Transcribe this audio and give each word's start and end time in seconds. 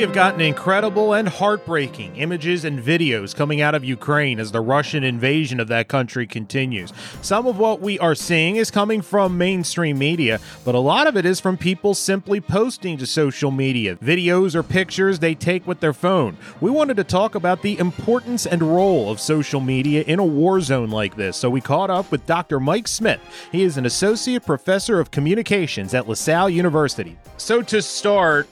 We 0.00 0.06
have 0.06 0.14
gotten 0.14 0.40
incredible 0.40 1.12
and 1.12 1.28
heartbreaking 1.28 2.16
images 2.16 2.64
and 2.64 2.82
videos 2.82 3.36
coming 3.36 3.60
out 3.60 3.74
of 3.74 3.84
Ukraine 3.84 4.40
as 4.40 4.50
the 4.50 4.62
Russian 4.62 5.04
invasion 5.04 5.60
of 5.60 5.68
that 5.68 5.88
country 5.88 6.26
continues. 6.26 6.90
Some 7.20 7.46
of 7.46 7.58
what 7.58 7.82
we 7.82 7.98
are 7.98 8.14
seeing 8.14 8.56
is 8.56 8.70
coming 8.70 9.02
from 9.02 9.36
mainstream 9.36 9.98
media, 9.98 10.40
but 10.64 10.74
a 10.74 10.78
lot 10.78 11.06
of 11.06 11.18
it 11.18 11.26
is 11.26 11.38
from 11.38 11.58
people 11.58 11.92
simply 11.92 12.40
posting 12.40 12.96
to 12.96 13.04
social 13.04 13.50
media 13.50 13.94
videos 13.96 14.54
or 14.54 14.62
pictures 14.62 15.18
they 15.18 15.34
take 15.34 15.66
with 15.66 15.80
their 15.80 15.92
phone. 15.92 16.38
We 16.62 16.70
wanted 16.70 16.96
to 16.96 17.04
talk 17.04 17.34
about 17.34 17.60
the 17.60 17.78
importance 17.78 18.46
and 18.46 18.62
role 18.62 19.10
of 19.10 19.20
social 19.20 19.60
media 19.60 20.02
in 20.06 20.18
a 20.18 20.24
war 20.24 20.62
zone 20.62 20.88
like 20.88 21.16
this, 21.16 21.36
so 21.36 21.50
we 21.50 21.60
caught 21.60 21.90
up 21.90 22.10
with 22.10 22.24
Dr. 22.24 22.58
Mike 22.58 22.88
Smith. 22.88 23.20
He 23.52 23.64
is 23.64 23.76
an 23.76 23.84
associate 23.84 24.46
professor 24.46 24.98
of 24.98 25.10
communications 25.10 25.92
at 25.92 26.08
La 26.08 26.14
Salle 26.14 26.48
University. 26.48 27.18
So, 27.36 27.60
to 27.60 27.82
start, 27.82 28.48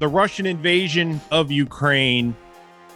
the 0.00 0.08
Russian 0.08 0.46
invasion 0.46 1.20
of 1.30 1.52
Ukraine, 1.52 2.34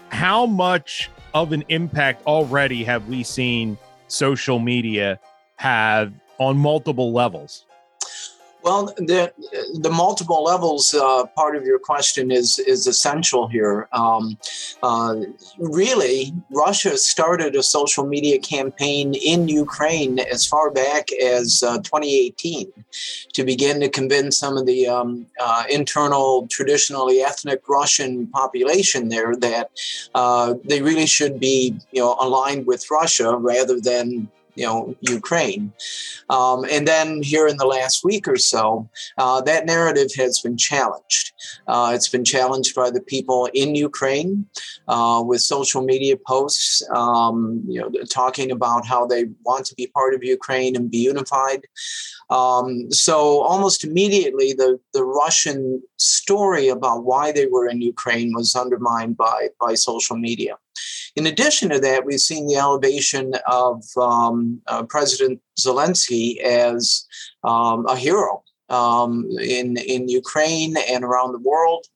how 0.09 0.47
much 0.47 1.11
of 1.35 1.53
an 1.53 1.63
impact 1.69 2.27
already 2.27 2.83
have 2.83 3.07
we 3.09 3.23
seen 3.23 3.77
social 4.09 4.59
media 4.59 5.21
have 5.57 6.13
on 6.39 6.57
multiple 6.57 7.13
levels? 7.13 7.67
Well, 8.65 8.87
the 8.97 9.31
the 9.75 9.91
multiple 9.91 10.43
levels 10.43 10.95
uh, 10.95 11.27
part 11.37 11.55
of 11.55 11.67
your 11.67 11.79
question 11.79 12.31
is 12.31 12.59
is 12.59 12.87
essential 12.87 13.47
here. 13.47 13.89
Um, 13.93 14.39
uh, 14.83 15.17
really, 15.59 16.33
Russia 16.51 16.97
started 16.97 17.57
a 17.57 17.63
social 17.63 18.07
media 18.07 18.39
campaign 18.39 19.13
in 19.13 19.49
Ukraine 19.49 20.19
as 20.19 20.47
far 20.47 20.71
back 20.71 21.13
as 21.13 21.63
uh, 21.63 21.77
2018 21.83 22.73
to 23.35 23.45
begin 23.45 23.81
to 23.81 23.91
convince 23.91 24.39
some 24.39 24.57
of 24.57 24.65
the 24.65 24.87
um, 24.87 25.27
uh, 25.39 25.65
internal, 25.69 26.47
traditionally 26.51 27.21
ethnic 27.21 27.69
Russian 27.69 28.29
population 28.29 29.11
there 29.11 29.37
that 29.37 29.73
uh, 30.15 30.55
they 30.65 30.81
really 30.81 31.07
should 31.07 31.39
be, 31.39 31.77
you 31.93 32.01
know, 32.01 32.17
aligned 32.19 32.67
with 32.67 32.91
Russia 32.91 33.37
rather 33.37 33.79
than 33.79 34.31
you 34.55 34.67
know 34.67 34.95
Ukraine. 35.01 35.73
Um, 36.31 36.65
and 36.71 36.87
then 36.87 37.23
here 37.23 37.47
in 37.47 37.57
the 37.57 37.67
last 37.67 38.05
week 38.05 38.27
or 38.27 38.37
so, 38.37 38.89
uh, 39.19 39.41
that 39.43 39.67
narrative 39.67 40.11
has 40.17 40.41
been 40.41 40.57
challenged. 40.57 41.33
Uh, 41.67 41.93
it's 41.95 42.09
been 42.09 42.25
challenged 42.25 42.75
by 42.75 42.91
the 42.91 43.01
people 43.01 43.49
in 43.55 43.75
Ukraine 43.75 44.47
uh, 44.89 45.23
with 45.27 45.41
social 45.41 45.83
media 45.83 46.17
posts, 46.17 46.83
um, 46.95 47.63
you 47.67 47.81
know, 47.81 47.91
talking 48.11 48.51
about 48.51 48.87
how 48.87 49.07
they 49.07 49.25
want 49.45 49.67
to 49.67 49.75
be 49.75 49.87
part 49.89 50.15
of 50.15 50.23
Ukraine 50.23 50.77
and 50.77 50.91
be 50.91 50.99
unified. 50.99 51.63
Um, 52.31 52.91
so 52.91 53.43
almost 53.43 53.85
immediately, 53.85 54.53
the, 54.53 54.81
the 54.93 55.05
Russian 55.05 55.83
story 55.99 56.69
about 56.69 57.05
why 57.05 57.33
they 57.33 57.47
were 57.47 57.69
in 57.69 57.83
Ukraine 57.83 58.33
was 58.35 58.57
undermined 58.57 59.17
by, 59.17 59.49
by 59.61 59.75
social 59.75 60.17
media. 60.17 60.57
In 61.17 61.27
addition 61.27 61.69
to 61.71 61.79
that, 61.81 62.05
we've 62.05 62.21
seen 62.21 62.47
the 62.47 62.57
elevation 62.57 63.35
of 63.49 63.85
um, 63.97 64.61
uh, 64.67 64.83
President 64.85 65.41
Zelensky 65.59 66.41
as 66.41 67.07
um, 67.45 67.87
a 67.87 67.97
hero 67.97 68.43
um, 68.69 69.29
in 69.41 69.77
in 69.77 70.09
Ukraine 70.09 70.77
and 70.89 71.05
around 71.05 71.33
the 71.33 71.39
world. 71.39 71.87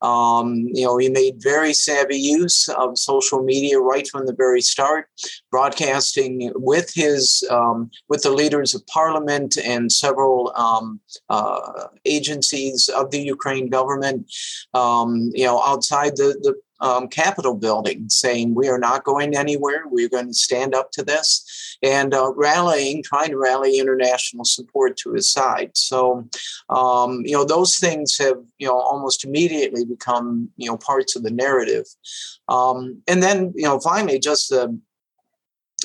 Um, 0.00 0.68
you 0.72 0.84
know, 0.84 0.96
he 0.96 1.08
made 1.08 1.42
very 1.42 1.72
savvy 1.72 2.18
use 2.18 2.68
of 2.68 2.98
social 2.98 3.42
media 3.42 3.78
right 3.78 4.06
from 4.08 4.26
the 4.26 4.34
very 4.34 4.60
start, 4.60 5.08
broadcasting 5.50 6.52
with 6.54 6.92
his 6.94 7.44
um, 7.50 7.90
with 8.08 8.22
the 8.22 8.30
leaders 8.30 8.74
of 8.74 8.86
parliament 8.86 9.56
and 9.58 9.92
several 9.92 10.52
um, 10.56 11.00
uh, 11.28 11.88
agencies 12.04 12.88
of 12.88 13.10
the 13.10 13.20
Ukraine 13.20 13.68
government. 13.68 14.30
You 14.74 15.46
know, 15.46 15.62
outside 15.64 16.16
the 16.16 16.38
the 16.42 16.54
um, 16.80 17.08
Capitol 17.08 17.54
building 17.54 18.08
saying 18.08 18.54
we 18.54 18.68
are 18.68 18.78
not 18.78 19.04
going 19.04 19.36
anywhere. 19.36 19.84
We're 19.86 20.08
going 20.08 20.28
to 20.28 20.34
stand 20.34 20.74
up 20.74 20.90
to 20.92 21.02
this 21.02 21.78
and 21.82 22.14
uh, 22.14 22.32
rallying, 22.34 23.02
trying 23.02 23.30
to 23.30 23.38
rally 23.38 23.78
international 23.78 24.44
support 24.44 24.96
to 24.98 25.12
his 25.12 25.30
side. 25.30 25.72
So, 25.74 26.28
um, 26.68 27.22
you 27.24 27.32
know, 27.32 27.44
those 27.44 27.78
things 27.78 28.18
have, 28.18 28.38
you 28.58 28.66
know, 28.66 28.78
almost 28.78 29.24
immediately 29.24 29.84
become, 29.84 30.50
you 30.56 30.68
know, 30.68 30.76
parts 30.76 31.16
of 31.16 31.22
the 31.22 31.30
narrative. 31.30 31.86
Um, 32.48 33.02
and 33.06 33.22
then, 33.22 33.52
you 33.54 33.64
know, 33.64 33.78
finally, 33.78 34.18
just 34.18 34.50
the 34.50 34.78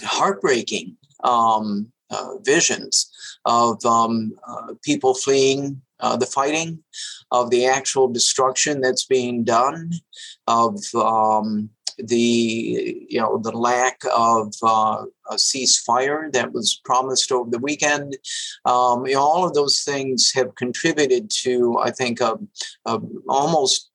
heartbreaking 0.04 0.98
um, 1.24 1.92
uh, 2.10 2.38
visions 2.42 3.12
of 3.46 3.86
um, 3.86 4.34
uh, 4.48 4.74
people 4.84 5.14
fleeing 5.14 5.82
uh, 6.00 6.16
the 6.16 6.26
fighting, 6.26 6.82
of 7.32 7.50
the 7.50 7.66
actual 7.66 8.08
destruction 8.08 8.82
that's 8.82 9.06
being 9.06 9.44
done, 9.44 9.92
of 10.50 10.84
um, 10.96 11.70
the 11.98 13.06
you 13.10 13.20
know 13.20 13.38
the 13.38 13.52
lack 13.52 14.02
of 14.16 14.54
uh, 14.64 15.06
a 15.30 15.36
ceasefire 15.36 16.32
that 16.34 16.52
was 16.52 16.82
promised 16.84 17.32
over 17.32 17.50
the 17.50 17.60
weekend. 17.60 18.18
Um, 18.66 19.06
you 19.06 19.14
know, 19.14 19.22
all 19.22 19.48
of 19.48 19.54
those 19.54 19.82
things 19.84 20.32
have 20.34 20.56
contributed 20.56 21.30
to, 21.44 21.78
I 21.80 21.92
think, 21.92 22.20
a, 22.20 22.38
a 22.86 23.00
almost 23.28 23.90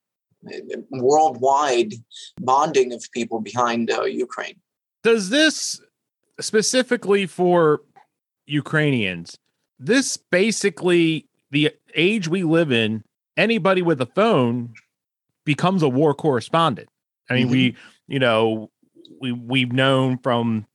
worldwide 0.90 1.94
bonding 2.40 2.92
of 2.92 3.04
people 3.12 3.40
behind 3.40 3.90
uh, 3.90 4.04
Ukraine. 4.04 4.56
Does 5.02 5.30
this 5.30 5.80
specifically 6.40 7.26
for 7.26 7.80
Ukrainians? 8.46 9.36
This 9.78 10.16
basically 10.16 11.26
the 11.50 11.72
age 11.94 12.28
we 12.28 12.42
live 12.42 12.70
in, 12.72 13.02
anybody 13.36 13.82
with 13.82 14.00
a 14.00 14.06
phone 14.06 14.74
becomes 15.44 15.82
a 15.82 15.88
war 15.88 16.14
correspondent. 16.14 16.88
I 17.28 17.34
mean, 17.34 17.44
mm-hmm. 17.44 17.52
we, 17.52 17.76
you 18.06 18.18
know, 18.18 18.70
we 19.20 19.32
we've 19.32 19.72
known 19.72 20.18
from 20.18 20.66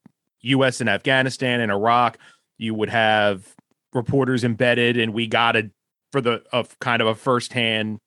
US 0.42 0.82
and 0.82 0.90
Afghanistan 0.90 1.62
and 1.62 1.72
Iraq, 1.72 2.18
you 2.58 2.74
would 2.74 2.90
have 2.90 3.56
reporters 3.94 4.44
embedded 4.44 4.98
and 4.98 5.14
we 5.14 5.28
got 5.28 5.56
it 5.56 5.72
for 6.12 6.22
the 6.22 6.44
of 6.52 6.78
kind 6.80 7.02
of 7.02 7.08
a 7.08 7.16
firsthand 7.16 8.00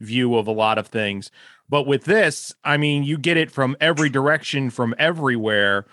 view 0.00 0.36
of 0.36 0.46
a 0.46 0.52
lot 0.52 0.78
of 0.78 0.88
things. 0.88 1.30
But 1.68 1.86
with 1.86 2.04
this, 2.04 2.52
I 2.64 2.76
mean, 2.76 3.04
you 3.04 3.16
get 3.16 3.36
it 3.36 3.50
from 3.50 3.76
every 3.80 4.08
direction 4.08 4.70
from 4.70 4.94
everywhere 4.98 5.86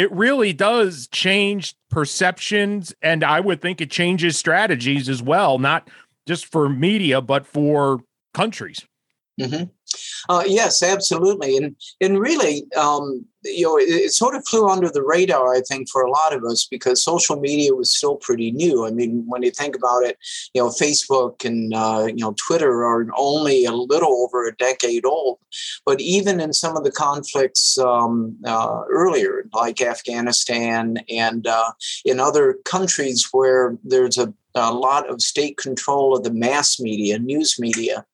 it 0.00 0.10
really 0.12 0.54
does 0.54 1.08
change 1.08 1.74
perceptions 1.90 2.94
and 3.02 3.22
i 3.22 3.40
would 3.40 3.60
think 3.60 3.80
it 3.80 3.90
changes 3.90 4.36
strategies 4.36 5.08
as 5.08 5.22
well 5.22 5.58
not 5.58 5.88
just 6.26 6.46
for 6.46 6.68
media 6.68 7.20
but 7.20 7.46
for 7.46 8.00
countries 8.32 8.86
mm-hmm. 9.40 10.32
uh, 10.32 10.44
yes 10.46 10.82
absolutely 10.82 11.56
and 11.56 11.76
and 12.00 12.18
really 12.18 12.64
um, 12.76 13.24
you 13.44 13.64
know, 13.64 13.78
it, 13.78 13.88
it, 13.88 14.12
sort 14.12 14.34
of 14.34 14.46
flew 14.46 14.68
under 14.68 14.90
the 14.90 15.02
radar, 15.02 15.54
I 15.54 15.60
think, 15.60 15.88
for 15.88 16.02
a 16.02 16.10
lot 16.10 16.34
of 16.34 16.44
us 16.44 16.66
because 16.70 17.02
social 17.02 17.40
media 17.40 17.74
was 17.74 17.94
still 17.94 18.16
pretty 18.16 18.50
new. 18.50 18.86
I 18.86 18.90
mean, 18.90 19.24
when 19.26 19.42
you 19.42 19.50
think 19.50 19.74
about 19.74 20.04
it, 20.04 20.18
you 20.54 20.62
know, 20.62 20.68
Facebook 20.68 21.44
and 21.44 21.72
uh, 21.74 22.06
you 22.08 22.22
know 22.22 22.34
Twitter 22.36 22.84
are 22.84 23.06
only 23.16 23.64
a 23.64 23.72
little 23.72 24.12
over 24.22 24.46
a 24.46 24.56
decade 24.56 25.04
old. 25.04 25.38
But 25.86 26.00
even 26.00 26.40
in 26.40 26.52
some 26.52 26.76
of 26.76 26.84
the 26.84 26.92
conflicts 26.92 27.78
um, 27.78 28.36
uh, 28.44 28.82
earlier, 28.90 29.46
like 29.54 29.80
Afghanistan 29.80 30.98
and 31.08 31.46
uh, 31.46 31.72
in 32.04 32.20
other 32.20 32.58
countries 32.64 33.28
where 33.32 33.76
there's 33.84 34.18
a 34.18 34.32
a 34.54 34.72
lot 34.72 35.08
of 35.08 35.20
state 35.20 35.56
control 35.56 36.16
of 36.16 36.24
the 36.24 36.32
mass 36.32 36.80
media, 36.80 37.18
news 37.18 37.58
media. 37.58 38.04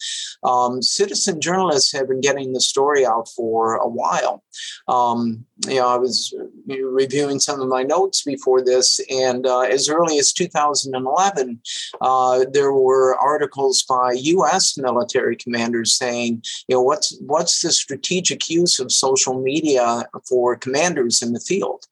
Um, 0.42 0.82
citizen 0.82 1.40
journalists 1.40 1.92
have 1.92 2.08
been 2.08 2.20
getting 2.20 2.52
the 2.52 2.60
story 2.60 3.06
out 3.06 3.28
for 3.28 3.76
a 3.76 3.88
while. 3.88 4.42
Um, 4.88 5.44
you 5.66 5.76
know, 5.76 5.88
I 5.88 5.96
was 5.96 6.34
reviewing 6.66 7.40
some 7.40 7.60
of 7.60 7.68
my 7.68 7.82
notes 7.82 8.22
before 8.22 8.62
this, 8.62 9.00
and 9.10 9.46
uh, 9.46 9.60
as 9.60 9.88
early 9.88 10.18
as 10.18 10.32
2011, 10.32 11.60
uh, 12.00 12.44
there 12.52 12.72
were 12.72 13.16
articles 13.16 13.82
by 13.82 14.12
U.S. 14.12 14.76
military 14.76 15.36
commanders 15.36 15.94
saying, 15.94 16.42
you 16.68 16.76
know, 16.76 16.82
what's 16.82 17.16
what's 17.20 17.62
the 17.62 17.72
strategic 17.72 18.48
use 18.48 18.78
of 18.78 18.92
social 18.92 19.40
media 19.40 20.04
for 20.28 20.56
commanders 20.56 21.22
in 21.22 21.32
the 21.32 21.40
field? 21.40 21.86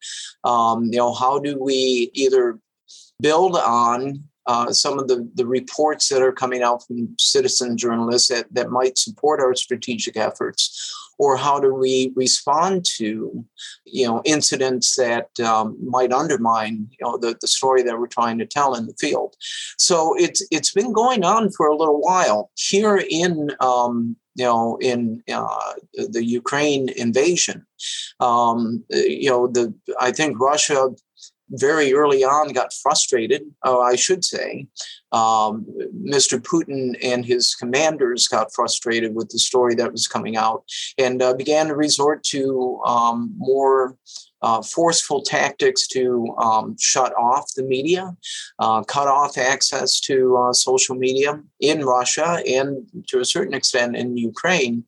Um, 0.44 0.84
you 0.84 0.98
know, 0.98 1.14
how 1.14 1.38
do 1.38 1.58
we 1.58 2.10
either 2.14 2.58
build 3.20 3.56
on 3.56 4.24
uh, 4.46 4.72
some 4.72 4.98
of 4.98 5.08
the, 5.08 5.28
the 5.34 5.46
reports 5.46 6.08
that 6.08 6.22
are 6.22 6.32
coming 6.32 6.62
out 6.62 6.86
from 6.86 7.14
citizen 7.18 7.76
journalists 7.76 8.28
that, 8.28 8.46
that 8.52 8.70
might 8.70 8.98
support 8.98 9.40
our 9.40 9.54
strategic 9.54 10.16
efforts 10.16 10.92
or 11.18 11.36
how 11.36 11.60
do 11.60 11.74
we 11.74 12.12
respond 12.16 12.84
to, 12.84 13.44
you 13.84 14.06
know, 14.06 14.22
incidents 14.24 14.96
that 14.96 15.28
um, 15.40 15.76
might 15.82 16.12
undermine, 16.12 16.88
you 16.90 17.06
know, 17.06 17.16
the, 17.16 17.36
the 17.40 17.46
story 17.46 17.82
that 17.82 17.98
we're 17.98 18.06
trying 18.06 18.38
to 18.38 18.46
tell 18.46 18.74
in 18.74 18.86
the 18.86 18.94
field. 18.94 19.36
So 19.78 20.14
it's 20.18 20.46
it's 20.50 20.72
been 20.72 20.92
going 20.92 21.24
on 21.24 21.50
for 21.50 21.66
a 21.66 21.76
little 21.76 22.00
while 22.00 22.50
here 22.54 23.02
in. 23.08 23.50
Um, 23.60 24.16
you 24.36 24.44
know, 24.44 24.76
in 24.80 25.22
uh, 25.32 25.74
the 26.10 26.24
Ukraine 26.24 26.88
invasion, 26.96 27.64
um, 28.18 28.82
you 28.90 29.30
know, 29.30 29.46
the 29.46 29.72
I 30.00 30.10
think 30.10 30.40
Russia 30.40 30.88
very 31.50 31.92
early 31.92 32.24
on 32.24 32.52
got 32.52 32.72
frustrated, 32.72 33.42
uh, 33.64 33.80
I 33.80 33.96
should 33.96 34.24
say. 34.24 34.66
Um, 35.12 35.66
Mr. 35.94 36.40
Putin 36.40 36.96
and 37.02 37.24
his 37.24 37.54
commanders 37.54 38.26
got 38.26 38.52
frustrated 38.52 39.14
with 39.14 39.28
the 39.28 39.38
story 39.38 39.74
that 39.76 39.92
was 39.92 40.08
coming 40.08 40.36
out 40.36 40.64
and 40.98 41.22
uh, 41.22 41.34
began 41.34 41.68
to 41.68 41.74
resort 41.74 42.24
to 42.24 42.80
um, 42.84 43.32
more 43.36 43.96
uh, 44.44 44.60
forceful 44.60 45.22
tactics 45.22 45.86
to 45.88 46.34
um, 46.36 46.76
shut 46.78 47.14
off 47.14 47.54
the 47.56 47.62
media, 47.62 48.14
uh, 48.58 48.82
cut 48.84 49.08
off 49.08 49.38
access 49.38 49.98
to 50.00 50.36
uh, 50.36 50.52
social 50.52 50.94
media 50.94 51.40
in 51.60 51.82
Russia 51.82 52.42
and 52.46 52.86
to 53.06 53.20
a 53.20 53.24
certain 53.24 53.54
extent 53.54 53.96
in 53.96 54.18
Ukraine 54.18 54.84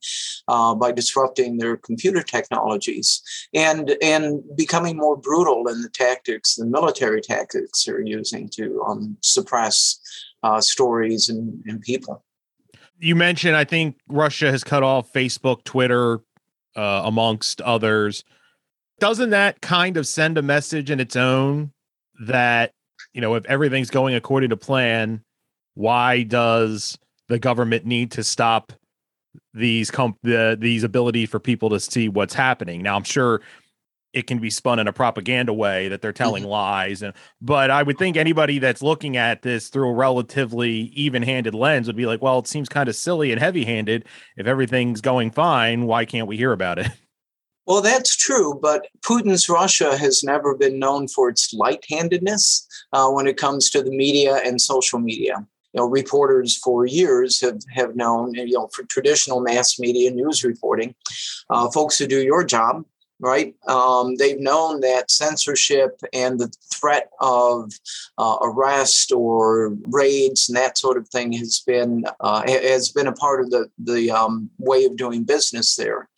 uh, 0.47 0.75
by 0.75 0.91
disrupting 0.91 1.57
their 1.57 1.75
computer 1.75 2.21
technologies 2.21 3.23
and, 3.51 3.97
and 3.99 4.43
becoming 4.55 4.95
more 4.95 5.17
brutal 5.17 5.67
in 5.69 5.81
the 5.81 5.89
tactics, 5.89 6.53
the 6.53 6.65
military 6.67 7.19
tactics 7.19 7.83
they're 7.83 7.99
using 8.01 8.47
to 8.49 8.79
um, 8.83 9.17
suppress 9.21 9.99
uh, 10.43 10.61
stories 10.61 11.29
and, 11.29 11.63
and 11.65 11.81
people. 11.81 12.23
You 12.99 13.15
mentioned, 13.15 13.55
I 13.55 13.63
think 13.63 13.97
Russia 14.07 14.51
has 14.51 14.63
cut 14.63 14.83
off 14.83 15.11
Facebook, 15.13 15.63
Twitter, 15.63 16.19
uh, 16.75 17.01
amongst 17.05 17.59
others 17.61 18.23
doesn't 18.99 19.29
that 19.31 19.61
kind 19.61 19.97
of 19.97 20.07
send 20.07 20.37
a 20.37 20.41
message 20.41 20.89
in 20.89 20.99
its 20.99 21.15
own 21.15 21.71
that 22.25 22.71
you 23.13 23.21
know 23.21 23.35
if 23.35 23.45
everything's 23.45 23.89
going 23.89 24.15
according 24.15 24.49
to 24.49 24.57
plan 24.57 25.21
why 25.75 26.23
does 26.23 26.97
the 27.27 27.37
government 27.37 27.85
need 27.85 28.11
to 28.11 28.23
stop 28.23 28.73
these 29.53 29.91
comp 29.91 30.17
the, 30.23 30.57
these 30.59 30.83
ability 30.83 31.25
for 31.25 31.39
people 31.39 31.69
to 31.69 31.79
see 31.79 32.09
what's 32.09 32.33
happening? 32.33 32.81
Now 32.81 32.95
i'm 32.95 33.03
sure 33.03 33.41
it 34.13 34.25
can 34.25 34.39
be 34.39 34.49
spun 34.49 34.79
in 34.79 34.87
a 34.87 34.93
propaganda 34.93 35.53
way 35.53 35.89
that 35.89 36.01
they're 36.01 36.13
telling 36.13 36.43
mm-hmm. 36.43 36.51
lies 36.51 37.03
and 37.03 37.13
but 37.41 37.69
i 37.69 37.83
would 37.83 37.99
think 37.99 38.17
anybody 38.17 38.57
that's 38.57 38.81
looking 38.81 39.15
at 39.15 39.43
this 39.43 39.67
through 39.67 39.89
a 39.89 39.93
relatively 39.93 40.71
even-handed 40.95 41.53
lens 41.53 41.85
would 41.85 41.95
be 41.95 42.07
like 42.07 42.21
well 42.21 42.39
it 42.39 42.47
seems 42.47 42.69
kind 42.69 42.89
of 42.89 42.95
silly 42.95 43.31
and 43.31 43.39
heavy-handed. 43.39 44.05
If 44.37 44.47
everything's 44.47 45.01
going 45.01 45.31
fine 45.31 45.85
why 45.85 46.05
can't 46.05 46.27
we 46.27 46.37
hear 46.37 46.51
about 46.51 46.79
it 46.79 46.87
Well, 47.67 47.81
that's 47.81 48.15
true, 48.15 48.57
but 48.61 48.87
Putin's 49.01 49.49
Russia 49.49 49.97
has 49.97 50.23
never 50.23 50.55
been 50.55 50.79
known 50.79 51.09
for 51.09 51.27
its 51.27 51.53
light 51.53 51.83
handedness 51.89 52.65
uh, 52.93 53.09
when 53.09 53.27
it 53.27 53.35
comes 53.35 53.69
to 53.71 53.83
the 53.83 53.91
media 53.91 54.37
and 54.37 54.61
social 54.61 54.99
media. 54.99 55.45
You 55.73 55.81
know, 55.81 55.85
reporters 55.89 56.55
for 56.55 56.85
years 56.85 57.41
have, 57.41 57.59
have 57.71 57.97
known, 57.97 58.33
you 58.35 58.53
know, 58.53 58.69
for 58.73 58.83
traditional 58.83 59.41
mass 59.41 59.77
media 59.79 60.09
news 60.11 60.45
reporting, 60.45 60.95
uh, 61.49 61.69
folks 61.69 61.97
who 61.97 62.07
do 62.07 62.21
your 62.21 62.45
job 62.45 62.85
right? 63.19 63.55
Um, 63.67 64.15
they've 64.15 64.39
known 64.39 64.81
that 64.81 65.09
censorship 65.09 65.99
and 66.13 66.39
the 66.39 66.51
threat 66.73 67.09
of 67.19 67.71
uh, 68.17 68.37
arrest 68.41 69.11
or 69.11 69.75
raids 69.87 70.49
and 70.49 70.57
that 70.57 70.77
sort 70.77 70.97
of 70.97 71.07
thing 71.09 71.31
has 71.33 71.61
been 71.65 72.05
uh, 72.19 72.43
has 72.47 72.91
been 72.91 73.07
a 73.07 73.13
part 73.13 73.41
of 73.41 73.49
the 73.49 73.69
the 73.79 74.11
um, 74.11 74.49
way 74.59 74.85
of 74.85 74.97
doing 74.97 75.23
business 75.23 75.75
there. 75.75 76.09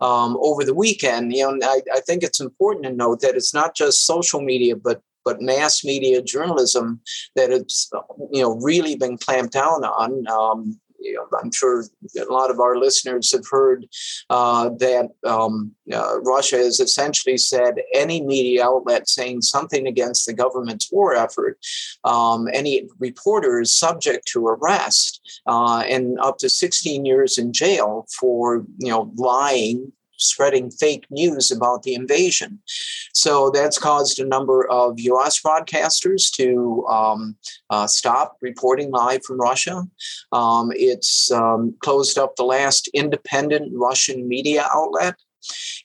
Um, 0.00 0.36
over 0.40 0.64
the 0.64 0.74
weekend, 0.74 1.32
you 1.32 1.42
know, 1.42 1.66
I, 1.66 1.80
I 1.94 2.00
think 2.00 2.22
it's 2.22 2.40
important 2.40 2.84
to 2.84 2.92
note 2.92 3.20
that 3.20 3.36
it's 3.36 3.54
not 3.54 3.74
just 3.74 4.04
social 4.04 4.40
media, 4.40 4.76
but 4.76 5.02
but 5.24 5.40
mass 5.40 5.84
media 5.84 6.22
journalism 6.22 7.00
that 7.34 7.50
it's 7.50 7.90
you 8.30 8.42
know 8.42 8.56
really 8.56 8.94
been 8.96 9.18
clamped 9.18 9.54
down 9.54 9.84
on. 9.84 10.26
Um, 10.28 10.80
I'm 11.42 11.50
sure 11.52 11.84
a 12.18 12.32
lot 12.32 12.50
of 12.50 12.60
our 12.60 12.76
listeners 12.76 13.32
have 13.32 13.44
heard 13.50 13.86
uh, 14.30 14.70
that 14.78 15.10
um, 15.24 15.72
uh, 15.92 16.20
Russia 16.20 16.56
has 16.56 16.80
essentially 16.80 17.36
said 17.36 17.76
any 17.94 18.22
media 18.22 18.64
outlet 18.64 19.08
saying 19.08 19.42
something 19.42 19.86
against 19.86 20.26
the 20.26 20.32
government's 20.32 20.90
war 20.90 21.14
effort, 21.14 21.58
um, 22.04 22.48
any 22.52 22.88
reporter 22.98 23.60
is 23.60 23.72
subject 23.72 24.26
to 24.28 24.46
arrest 24.46 25.20
uh, 25.46 25.84
and 25.88 26.18
up 26.20 26.38
to 26.38 26.48
16 26.48 27.04
years 27.04 27.38
in 27.38 27.52
jail 27.52 28.06
for 28.18 28.64
you 28.78 28.90
know 28.90 29.12
lying 29.16 29.92
spreading 30.24 30.70
fake 30.70 31.04
news 31.10 31.50
about 31.50 31.82
the 31.82 31.94
invasion. 31.94 32.60
So 33.12 33.50
that's 33.50 33.78
caused 33.78 34.18
a 34.18 34.26
number 34.26 34.68
of 34.70 34.98
US 34.98 35.40
broadcasters 35.40 36.30
to 36.36 36.84
um, 36.88 37.36
uh, 37.70 37.86
stop 37.86 38.36
reporting 38.40 38.90
live 38.90 39.24
from 39.24 39.40
Russia. 39.40 39.84
Um, 40.32 40.72
it's 40.74 41.30
um, 41.30 41.74
closed 41.80 42.18
up 42.18 42.36
the 42.36 42.44
last 42.44 42.88
independent 42.94 43.72
Russian 43.74 44.28
media 44.28 44.68
outlet. 44.72 45.14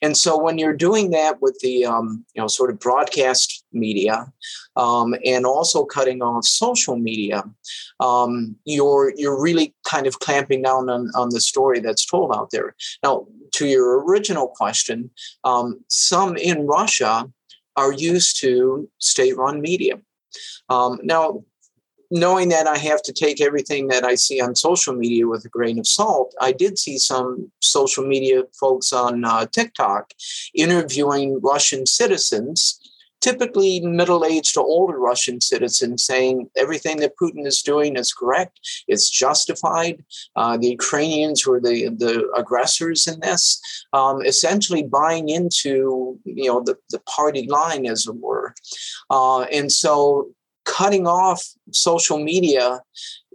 And 0.02 0.16
so 0.16 0.40
when 0.40 0.58
you're 0.58 0.76
doing 0.76 1.10
that 1.10 1.40
with 1.42 1.58
the 1.60 1.84
um, 1.84 2.24
you 2.34 2.40
know 2.40 2.48
sort 2.48 2.70
of 2.70 2.78
broadcast 2.78 3.64
media 3.72 4.32
um, 4.76 5.14
and 5.24 5.44
also 5.44 5.84
cutting 5.84 6.22
off 6.22 6.44
social 6.44 6.96
media, 6.96 7.44
um, 8.00 8.56
you're 8.64 9.12
you're 9.16 9.40
really 9.40 9.74
kind 9.86 10.06
of 10.06 10.18
clamping 10.20 10.62
down 10.62 10.88
on, 10.88 11.10
on 11.14 11.30
the 11.30 11.40
story 11.40 11.80
that's 11.80 12.06
told 12.06 12.34
out 12.34 12.50
there. 12.50 12.74
Now, 13.02 13.26
to 13.60 13.66
your 13.66 14.02
original 14.02 14.48
question, 14.48 15.10
um, 15.44 15.84
some 15.88 16.36
in 16.36 16.66
Russia 16.66 17.30
are 17.76 17.92
used 17.92 18.40
to 18.40 18.88
state 18.98 19.36
run 19.36 19.60
media. 19.60 20.00
Um, 20.70 20.98
now, 21.02 21.44
knowing 22.10 22.48
that 22.48 22.66
I 22.66 22.78
have 22.78 23.02
to 23.02 23.12
take 23.12 23.40
everything 23.40 23.88
that 23.88 24.02
I 24.02 24.14
see 24.14 24.40
on 24.40 24.56
social 24.56 24.94
media 24.94 25.26
with 25.26 25.44
a 25.44 25.48
grain 25.48 25.78
of 25.78 25.86
salt, 25.86 26.34
I 26.40 26.52
did 26.52 26.78
see 26.78 26.96
some 26.98 27.52
social 27.60 28.04
media 28.04 28.44
folks 28.58 28.92
on 28.94 29.24
uh, 29.24 29.44
TikTok 29.46 30.12
interviewing 30.54 31.38
Russian 31.42 31.84
citizens 31.86 32.80
typically 33.20 33.80
middle 33.80 34.24
aged 34.24 34.54
to 34.54 34.60
older 34.60 34.98
Russian 34.98 35.40
citizens 35.40 36.04
saying 36.04 36.48
everything 36.56 36.98
that 36.98 37.16
Putin 37.20 37.46
is 37.46 37.62
doing 37.62 37.96
is 37.96 38.12
correct, 38.12 38.60
it's 38.88 39.10
justified. 39.10 40.04
Uh, 40.36 40.56
the 40.56 40.68
Ukrainians 40.68 41.46
were 41.46 41.60
the, 41.60 41.88
the 41.88 42.30
aggressors 42.36 43.06
in 43.06 43.20
this, 43.20 43.60
um, 43.92 44.22
essentially 44.24 44.82
buying 44.82 45.28
into 45.28 46.18
you 46.24 46.48
know 46.48 46.60
the, 46.62 46.76
the 46.90 47.00
party 47.00 47.46
line, 47.46 47.86
as 47.86 48.06
it 48.06 48.16
were. 48.16 48.54
Uh, 49.10 49.42
and 49.42 49.70
so 49.70 50.30
cutting 50.64 51.06
off 51.06 51.42
social 51.72 52.18
media 52.18 52.80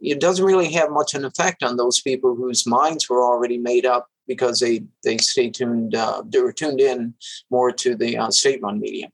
it 0.01 0.19
doesn't 0.19 0.45
really 0.45 0.71
have 0.71 0.91
much 0.91 1.13
of 1.13 1.21
an 1.21 1.25
effect 1.25 1.63
on 1.63 1.77
those 1.77 2.01
people 2.01 2.36
whose 2.36 2.67
minds 2.67 3.10
were 3.10 3.24
already 3.24 3.57
made 3.57 3.86
up 3.86 4.07
because 4.27 4.60
they 4.60 4.83
they 5.03 5.17
stay 5.17 5.50
tuned 5.50 5.95
uh, 5.95 6.21
they 6.27 6.39
were 6.39 6.51
tuned 6.51 6.79
in 6.79 7.13
more 7.50 7.71
to 7.71 7.95
the 7.95 8.17
uh, 8.17 8.29
state-run 8.29 8.79
media 8.79 9.07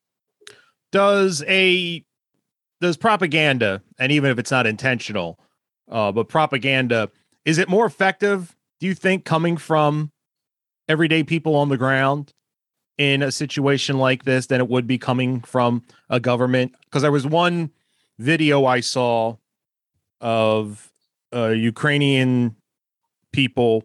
does 0.91 1.43
a 1.47 2.03
does 2.79 2.97
propaganda 2.97 3.81
and 3.99 4.11
even 4.11 4.31
if 4.31 4.39
it's 4.39 4.51
not 4.51 4.67
intentional 4.67 5.39
uh 5.89 6.11
but 6.11 6.27
propaganda 6.27 7.09
is 7.45 7.57
it 7.57 7.69
more 7.69 7.85
effective 7.85 8.55
do 8.79 8.87
you 8.87 8.93
think 8.93 9.23
coming 9.23 9.57
from 9.57 10.11
everyday 10.87 11.23
people 11.23 11.55
on 11.55 11.69
the 11.69 11.77
ground 11.77 12.33
in 12.97 13.21
a 13.21 13.31
situation 13.31 13.97
like 13.97 14.25
this 14.25 14.47
than 14.47 14.59
it 14.59 14.67
would 14.69 14.87
be 14.87 14.97
coming 14.97 15.41
from 15.41 15.83
a 16.09 16.19
government 16.19 16.73
because 16.85 17.01
there 17.01 17.11
was 17.11 17.25
one 17.25 17.71
video 18.19 18.65
i 18.65 18.79
saw 18.79 19.35
of 20.19 20.91
uh 21.33 21.47
ukrainian 21.47 22.55
people 23.31 23.83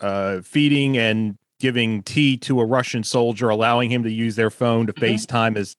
uh 0.00 0.40
feeding 0.40 0.98
and 0.98 1.38
giving 1.58 2.02
tea 2.02 2.36
to 2.36 2.60
a 2.60 2.64
russian 2.64 3.04
soldier 3.04 3.48
allowing 3.48 3.90
him 3.90 4.02
to 4.02 4.10
use 4.10 4.36
their 4.36 4.50
phone 4.50 4.86
to 4.86 4.92
mm-hmm. 4.92 5.04
facetime 5.04 5.56
his 5.56 5.76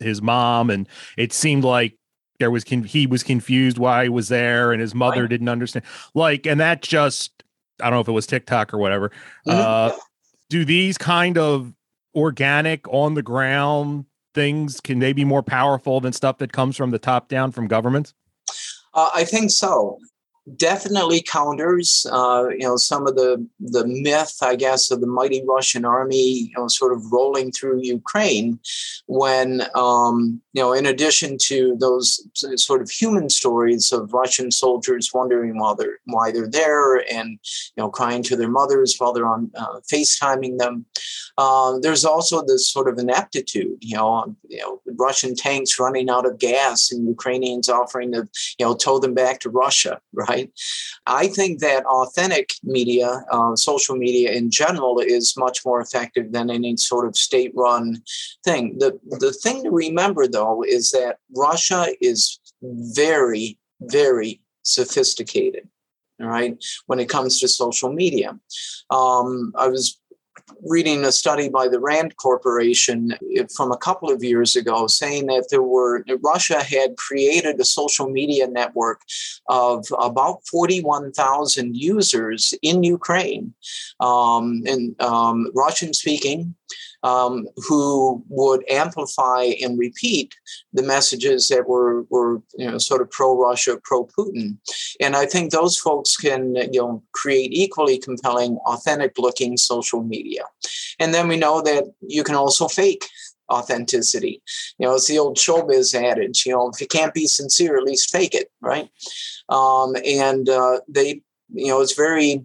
his 0.00 0.20
mom, 0.22 0.70
and 0.70 0.88
it 1.16 1.32
seemed 1.32 1.64
like 1.64 1.96
there 2.38 2.50
was 2.50 2.64
con- 2.64 2.84
he 2.84 3.06
was 3.06 3.22
confused 3.22 3.78
why 3.78 4.04
he 4.04 4.08
was 4.08 4.28
there, 4.28 4.72
and 4.72 4.80
his 4.80 4.94
mother 4.94 5.22
right. 5.22 5.30
didn't 5.30 5.48
understand. 5.48 5.84
Like, 6.14 6.46
and 6.46 6.60
that 6.60 6.82
just 6.82 7.44
I 7.80 7.84
don't 7.84 7.94
know 7.94 8.00
if 8.00 8.08
it 8.08 8.12
was 8.12 8.26
TikTok 8.26 8.72
or 8.72 8.78
whatever. 8.78 9.10
Mm-hmm. 9.46 9.50
Uh, 9.50 9.96
do 10.48 10.64
these 10.64 10.96
kind 10.96 11.38
of 11.38 11.72
organic 12.14 12.88
on 12.88 13.14
the 13.14 13.22
ground 13.22 14.06
things 14.34 14.80
can 14.80 14.98
they 14.98 15.12
be 15.12 15.24
more 15.24 15.42
powerful 15.42 16.00
than 16.00 16.12
stuff 16.12 16.38
that 16.38 16.52
comes 16.52 16.76
from 16.76 16.90
the 16.90 16.98
top 16.98 17.28
down 17.28 17.50
from 17.50 17.66
governments? 17.66 18.14
Uh, 18.94 19.10
I 19.14 19.24
think 19.24 19.50
so. 19.50 19.98
Definitely 20.54 21.22
counters, 21.22 22.06
uh, 22.12 22.46
you 22.50 22.66
know, 22.66 22.76
some 22.76 23.06
of 23.06 23.16
the 23.16 23.44
the 23.58 23.84
myth, 23.86 24.36
I 24.42 24.54
guess, 24.54 24.90
of 24.90 25.00
the 25.00 25.06
mighty 25.06 25.42
Russian 25.46 25.84
army, 25.84 26.48
you 26.48 26.52
know, 26.56 26.68
sort 26.68 26.92
of 26.92 27.12
rolling 27.12 27.50
through 27.50 27.80
Ukraine. 27.82 28.60
When, 29.06 29.62
um, 29.74 30.40
you 30.52 30.62
know, 30.62 30.72
in 30.72 30.86
addition 30.86 31.38
to 31.42 31.76
those 31.78 32.20
sort 32.56 32.82
of 32.82 32.90
human 32.90 33.28
stories 33.28 33.92
of 33.92 34.12
Russian 34.12 34.50
soldiers 34.50 35.10
wondering 35.12 35.58
why 35.58 35.74
they're 35.76 35.98
why 36.04 36.30
they're 36.30 36.48
there 36.48 36.96
and 37.12 37.38
you 37.76 37.82
know 37.82 37.90
crying 37.90 38.22
to 38.24 38.36
their 38.36 38.48
mothers 38.48 38.96
while 38.98 39.12
they're 39.12 39.26
on 39.26 39.50
uh, 39.56 39.80
FaceTiming 39.92 40.58
them, 40.58 40.86
uh, 41.38 41.78
there's 41.80 42.04
also 42.04 42.44
this 42.44 42.70
sort 42.70 42.88
of 42.88 42.98
ineptitude. 42.98 43.78
You 43.80 43.96
know, 43.96 44.36
you 44.48 44.58
know, 44.58 44.80
Russian 44.98 45.34
tanks 45.34 45.78
running 45.78 46.08
out 46.08 46.26
of 46.26 46.38
gas 46.38 46.92
and 46.92 47.06
Ukrainians 47.06 47.68
offering 47.68 48.12
to 48.12 48.28
you 48.58 48.66
know 48.66 48.74
tow 48.74 48.98
them 48.98 49.14
back 49.14 49.40
to 49.40 49.50
Russia, 49.50 50.00
right? 50.12 50.35
Right? 50.36 50.52
I 51.06 51.28
think 51.28 51.60
that 51.60 51.84
authentic 51.86 52.50
media, 52.62 53.24
uh, 53.30 53.56
social 53.56 53.96
media 53.96 54.32
in 54.32 54.50
general, 54.50 54.98
is 55.00 55.36
much 55.36 55.64
more 55.64 55.80
effective 55.80 56.32
than 56.32 56.50
any 56.50 56.76
sort 56.76 57.06
of 57.06 57.16
state 57.16 57.52
run 57.54 58.02
thing. 58.44 58.78
The, 58.78 58.98
the 59.24 59.32
thing 59.32 59.64
to 59.64 59.70
remember, 59.70 60.26
though, 60.26 60.62
is 60.62 60.90
that 60.92 61.18
Russia 61.34 61.88
is 62.00 62.38
very, 62.62 63.58
very 63.80 64.40
sophisticated 64.62 65.68
all 66.20 66.28
right 66.28 66.56
when 66.86 66.98
it 66.98 67.08
comes 67.08 67.38
to 67.38 67.46
social 67.46 67.92
media 67.92 68.30
um, 68.90 69.52
i 69.56 69.68
was 69.68 70.00
reading 70.62 71.04
a 71.04 71.12
study 71.12 71.48
by 71.48 71.68
the 71.68 71.80
Rand 71.80 72.16
Corporation 72.16 73.12
from 73.54 73.72
a 73.72 73.76
couple 73.76 74.10
of 74.10 74.22
years 74.22 74.56
ago 74.56 74.86
saying 74.86 75.26
that 75.26 75.48
there 75.50 75.62
were 75.62 76.04
Russia 76.22 76.62
had 76.62 76.96
created 76.96 77.60
a 77.60 77.64
social 77.64 78.08
media 78.08 78.46
network 78.46 79.02
of 79.48 79.86
about 80.00 80.46
41,000 80.46 81.76
users 81.76 82.54
in 82.62 82.82
Ukraine, 82.82 83.54
um, 84.00 84.62
and 84.66 85.00
um, 85.00 85.48
Russian 85.54 85.92
speaking 85.94 86.54
um, 87.02 87.46
who 87.68 88.24
would 88.28 88.68
amplify 88.70 89.52
and 89.62 89.78
repeat 89.78 90.34
the 90.72 90.82
messages 90.82 91.48
that 91.48 91.68
were, 91.68 92.02
were 92.10 92.42
you 92.56 92.70
know, 92.70 92.78
sort 92.78 93.02
of 93.02 93.10
pro 93.10 93.36
Russia, 93.40 93.78
pro 93.84 94.06
Putin. 94.06 94.56
And 95.00 95.16
I 95.16 95.26
think 95.26 95.50
those 95.50 95.76
folks 95.76 96.16
can 96.16 96.56
you 96.56 96.80
know, 96.80 97.02
create 97.12 97.52
equally 97.52 97.98
compelling, 97.98 98.56
authentic 98.66 99.18
looking 99.18 99.56
social 99.56 100.02
media. 100.02 100.44
And 100.98 101.14
then 101.14 101.28
we 101.28 101.36
know 101.36 101.62
that 101.62 101.84
you 102.00 102.24
can 102.24 102.34
also 102.34 102.68
fake 102.68 103.04
authenticity. 103.50 104.42
You 104.78 104.88
know, 104.88 104.94
it's 104.94 105.08
the 105.08 105.18
old 105.18 105.36
showbiz 105.36 105.94
adage, 105.94 106.44
you 106.46 106.52
know, 106.52 106.70
if 106.72 106.80
you 106.80 106.86
can't 106.86 107.14
be 107.14 107.26
sincere, 107.26 107.76
at 107.76 107.84
least 107.84 108.10
fake 108.10 108.34
it, 108.34 108.50
right? 108.60 108.88
Um, 109.48 109.94
and 110.04 110.48
uh, 110.48 110.80
they, 110.88 111.22
you 111.52 111.68
know, 111.68 111.80
it's 111.80 111.94
very 111.94 112.44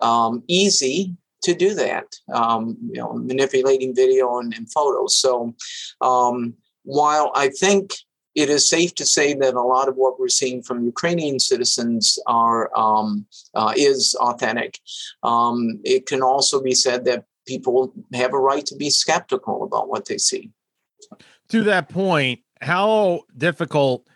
um, 0.00 0.42
easy 0.48 1.16
to 1.42 1.54
do 1.54 1.74
that, 1.74 2.06
um, 2.32 2.76
you 2.92 3.00
know, 3.00 3.12
manipulating 3.14 3.94
video 3.94 4.38
and, 4.38 4.54
and 4.54 4.70
photos. 4.70 5.16
So 5.16 5.54
um, 6.00 6.54
while 6.84 7.32
I 7.34 7.48
think 7.48 7.92
it 8.34 8.48
is 8.48 8.68
safe 8.68 8.94
to 8.94 9.06
say 9.06 9.34
that 9.34 9.54
a 9.54 9.60
lot 9.60 9.88
of 9.88 9.96
what 9.96 10.20
we're 10.20 10.28
seeing 10.28 10.62
from 10.62 10.84
Ukrainian 10.84 11.40
citizens 11.40 12.18
are 12.26 12.70
um, 12.78 13.26
uh, 13.54 13.74
is 13.76 14.14
authentic. 14.20 14.78
Um, 15.22 15.80
it 15.84 16.06
can 16.06 16.22
also 16.22 16.62
be 16.62 16.74
said 16.74 17.04
that 17.06 17.24
people 17.46 17.92
have 18.14 18.32
a 18.32 18.38
right 18.38 18.64
to 18.66 18.76
be 18.76 18.90
skeptical 18.90 19.64
about 19.64 19.88
what 19.88 20.06
they 20.06 20.18
see. 20.18 20.50
To 21.48 21.62
that 21.64 21.88
point, 21.88 22.40
how 22.60 23.22
difficult 23.36 24.06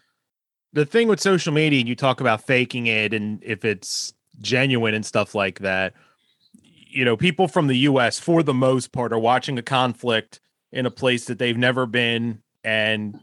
the 0.72 0.86
thing 0.86 1.08
with 1.08 1.20
social 1.20 1.52
media, 1.52 1.82
you 1.84 1.96
talk 1.96 2.20
about 2.20 2.42
faking 2.42 2.86
it 2.86 3.12
and 3.12 3.42
if 3.42 3.64
it's 3.64 4.12
genuine 4.40 4.94
and 4.94 5.06
stuff 5.06 5.34
like 5.34 5.60
that 5.60 5.94
you 6.94 7.04
know, 7.04 7.16
people 7.16 7.48
from 7.48 7.66
the 7.66 7.78
US 7.78 8.18
for 8.18 8.42
the 8.42 8.54
most 8.54 8.92
part 8.92 9.12
are 9.12 9.18
watching 9.18 9.58
a 9.58 9.62
conflict 9.62 10.40
in 10.72 10.86
a 10.86 10.90
place 10.90 11.24
that 11.26 11.38
they've 11.38 11.56
never 11.56 11.86
been 11.86 12.42
and 12.62 13.20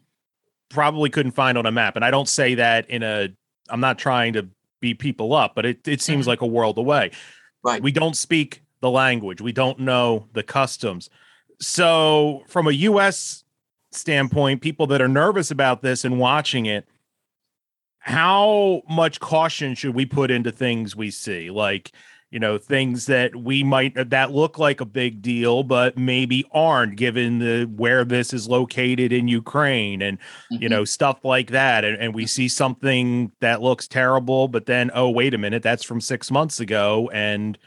probably 0.70 1.10
couldn't 1.10 1.32
find 1.32 1.58
on 1.58 1.66
a 1.66 1.72
map. 1.72 1.96
And 1.96 2.06
I 2.06 2.12
don't 2.12 2.28
say 2.28 2.56
that 2.56 2.90
in 2.90 3.04
a 3.04 3.30
I'm 3.70 3.80
not 3.80 3.98
trying 3.98 4.34
to 4.34 4.48
beat 4.82 5.00
people 5.00 5.34
up, 5.34 5.56
but 5.56 5.66
it, 5.66 5.88
it 5.88 6.02
seems 6.02 6.24
mm-hmm. 6.24 6.30
like 6.30 6.42
a 6.42 6.46
world 6.46 6.78
away. 6.78 7.12
Right. 7.64 7.82
We 7.82 7.92
don't 7.92 8.18
speak 8.18 8.64
the 8.82 8.90
language. 8.90 9.40
We 9.40 9.52
don't 9.52 9.80
know 9.80 10.28
the 10.34 10.44
customs. 10.44 11.10
So 11.60 12.44
from 12.48 12.68
a 12.68 12.72
US 12.72 13.44
standpoint, 13.92 14.62
people 14.62 14.88
that 14.88 15.02
are 15.02 15.08
nervous 15.08 15.52
about 15.52 15.82
this 15.82 16.04
and 16.04 16.20
watching 16.20 16.66
it, 16.66 16.86
how 18.00 18.82
much 18.90 19.20
caution 19.20 19.76
should 19.76 19.94
we 19.94 20.06
put 20.06 20.32
into 20.32 20.52
things 20.52 20.96
we 20.96 21.12
see? 21.12 21.52
Like 21.52 21.92
you 22.32 22.40
know 22.40 22.58
things 22.58 23.06
that 23.06 23.36
we 23.36 23.62
might 23.64 24.10
that 24.10 24.32
look 24.32 24.58
like 24.58 24.80
a 24.80 24.86
big 24.86 25.22
deal 25.22 25.64
but 25.64 25.98
maybe 25.98 26.46
aren't 26.54 26.96
given 26.96 27.40
the 27.40 27.66
where 27.76 28.06
this 28.06 28.34
is 28.34 28.48
located 28.48 29.12
in 29.12 29.28
ukraine 29.28 30.02
and 30.02 30.18
mm-hmm. 30.18 30.64
you 30.64 30.70
know 30.70 30.86
stuff 30.86 31.24
like 31.24 31.52
that. 31.52 31.84
And, 31.84 31.98
and 31.98 32.16
we 32.16 32.26
see 32.26 32.48
something 32.48 33.32
that 33.42 33.62
looks 33.62 33.88
terrible 33.88 34.48
but 34.48 34.66
then 34.66 34.90
oh 34.96 35.10
wait 35.10 35.34
a 35.34 35.38
minute 35.38 35.62
that's 35.62 35.84
from 35.84 36.02
six 36.02 36.32
months 36.32 36.60
ago. 36.60 37.12
And 37.14 37.58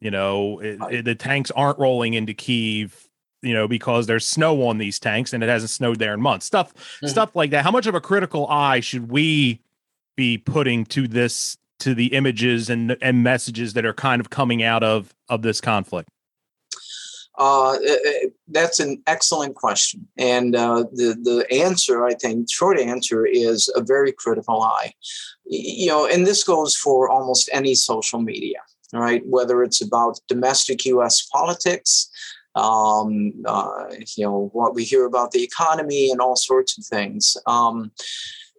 you 0.00 0.10
know 0.10 0.58
it, 0.58 0.78
it, 0.90 1.04
the 1.04 1.14
tanks 1.14 1.50
aren't 1.52 1.78
rolling 1.78 2.14
into 2.14 2.34
kiev 2.34 3.08
you 3.40 3.54
know 3.54 3.68
because 3.68 4.08
there's 4.08 4.26
snow 4.26 4.66
on 4.66 4.78
these 4.78 4.98
tanks 4.98 5.32
and 5.32 5.44
it 5.44 5.48
hasn't 5.48 5.70
snowed 5.70 6.00
there 6.00 6.12
in 6.12 6.20
months. 6.20 6.44
Stuff 6.44 6.74
mm-hmm. 6.74 7.06
stuff 7.06 7.36
like 7.36 7.50
that. 7.50 7.62
How 7.62 7.70
much 7.70 7.86
of 7.86 7.94
a 7.94 8.00
critical 8.00 8.48
eye 8.48 8.80
should 8.80 9.10
we 9.10 9.60
be 10.16 10.38
putting 10.38 10.84
to 10.86 11.06
this 11.06 11.56
to 11.80 11.94
the 11.94 12.06
images 12.14 12.70
and 12.70 12.96
and 13.00 13.22
messages 13.22 13.74
that 13.74 13.84
are 13.84 13.94
kind 13.94 14.20
of 14.20 14.30
coming 14.30 14.62
out 14.62 14.82
of 14.82 15.14
of 15.28 15.42
this 15.42 15.60
conflict? 15.60 16.08
Uh, 17.38 17.74
eh, 17.86 17.96
eh, 18.04 18.28
that's 18.48 18.80
an 18.80 19.00
excellent 19.06 19.54
question, 19.54 20.06
and 20.16 20.56
uh, 20.56 20.84
the 20.92 21.16
the 21.22 21.46
answer, 21.52 22.04
I 22.04 22.14
think, 22.14 22.50
short 22.50 22.80
answer 22.80 23.24
is 23.26 23.70
a 23.76 23.80
very 23.80 24.10
critical 24.10 24.60
eye. 24.60 24.92
You 25.44 25.86
know, 25.86 26.06
and 26.06 26.26
this 26.26 26.42
goes 26.42 26.74
for 26.74 27.08
almost 27.08 27.48
any 27.52 27.76
social 27.76 28.20
media, 28.20 28.58
right? 28.92 29.22
Whether 29.24 29.62
it's 29.62 29.80
about 29.80 30.18
domestic 30.26 30.84
U.S. 30.86 31.28
politics, 31.32 32.10
um, 32.56 33.32
uh, 33.46 33.84
you 34.16 34.24
know, 34.24 34.50
what 34.52 34.74
we 34.74 34.82
hear 34.82 35.06
about 35.06 35.30
the 35.30 35.44
economy 35.44 36.10
and 36.10 36.20
all 36.20 36.34
sorts 36.34 36.76
of 36.76 36.84
things. 36.84 37.36
Um, 37.46 37.92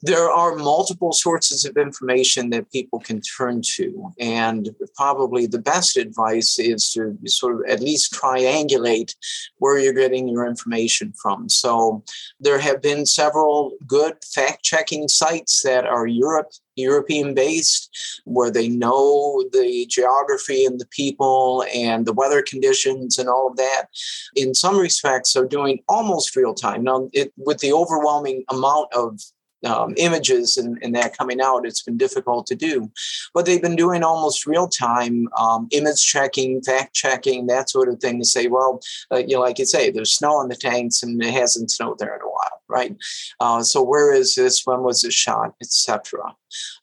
there 0.01 0.29
are 0.29 0.55
multiple 0.55 1.11
sources 1.11 1.65
of 1.65 1.77
information 1.77 2.49
that 2.51 2.71
people 2.71 2.99
can 2.99 3.21
turn 3.21 3.61
to. 3.75 4.11
And 4.19 4.69
probably 4.95 5.45
the 5.45 5.59
best 5.59 5.97
advice 5.97 6.59
is 6.59 6.91
to 6.93 7.17
sort 7.25 7.55
of 7.55 7.69
at 7.69 7.81
least 7.81 8.13
triangulate 8.13 9.15
where 9.57 9.77
you're 9.77 9.93
getting 9.93 10.27
your 10.27 10.45
information 10.45 11.13
from. 11.21 11.49
So 11.49 12.03
there 12.39 12.59
have 12.59 12.81
been 12.81 13.05
several 13.05 13.73
good 13.87 14.15
fact 14.23 14.63
checking 14.63 15.07
sites 15.07 15.63
that 15.63 15.85
are 15.85 16.07
Europe. 16.07 16.51
European 16.75 17.33
based, 17.33 17.89
where 18.23 18.49
they 18.49 18.69
know 18.69 19.43
the 19.51 19.85
geography 19.87 20.63
and 20.63 20.79
the 20.79 20.87
people 20.87 21.65
and 21.73 22.05
the 22.05 22.13
weather 22.13 22.41
conditions 22.41 23.17
and 23.17 23.27
all 23.27 23.49
of 23.49 23.57
that. 23.57 23.87
In 24.35 24.53
some 24.53 24.79
respects, 24.79 25.35
are 25.35 25.45
doing 25.45 25.79
almost 25.89 26.37
real 26.37 26.53
time. 26.53 26.83
Now, 26.83 27.09
it, 27.11 27.33
with 27.37 27.59
the 27.59 27.73
overwhelming 27.73 28.45
amount 28.49 28.93
of 28.93 29.19
um, 29.65 29.93
images 29.97 30.57
and, 30.57 30.77
and, 30.81 30.95
that 30.95 31.17
coming 31.17 31.41
out, 31.41 31.65
it's 31.65 31.81
been 31.81 31.97
difficult 31.97 32.47
to 32.47 32.55
do. 32.55 32.89
But 33.33 33.45
they've 33.45 33.61
been 33.61 33.75
doing 33.75 34.03
almost 34.03 34.45
real 34.45 34.67
time 34.67 35.27
um, 35.37 35.67
image 35.71 36.01
checking, 36.01 36.61
fact 36.61 36.93
checking, 36.93 37.47
that 37.47 37.69
sort 37.69 37.89
of 37.89 37.99
thing 37.99 38.19
to 38.19 38.25
say, 38.25 38.47
well, 38.47 38.79
uh, 39.11 39.17
you 39.17 39.35
know, 39.35 39.41
like 39.41 39.59
you 39.59 39.65
say, 39.65 39.91
there's 39.91 40.13
snow 40.13 40.35
on 40.35 40.49
the 40.49 40.55
tanks 40.55 41.03
and 41.03 41.21
it 41.21 41.33
hasn't 41.33 41.71
snowed 41.71 41.99
there 41.99 42.15
in 42.15 42.21
a 42.21 42.25
while, 42.25 42.61
right? 42.67 42.95
Uh, 43.39 43.61
so 43.61 43.83
where 43.83 44.13
is 44.13 44.35
this? 44.35 44.65
When 44.65 44.81
was 44.81 45.03
it 45.03 45.13
shot, 45.13 45.53
etc. 45.61 46.35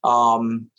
Um, 0.04 0.71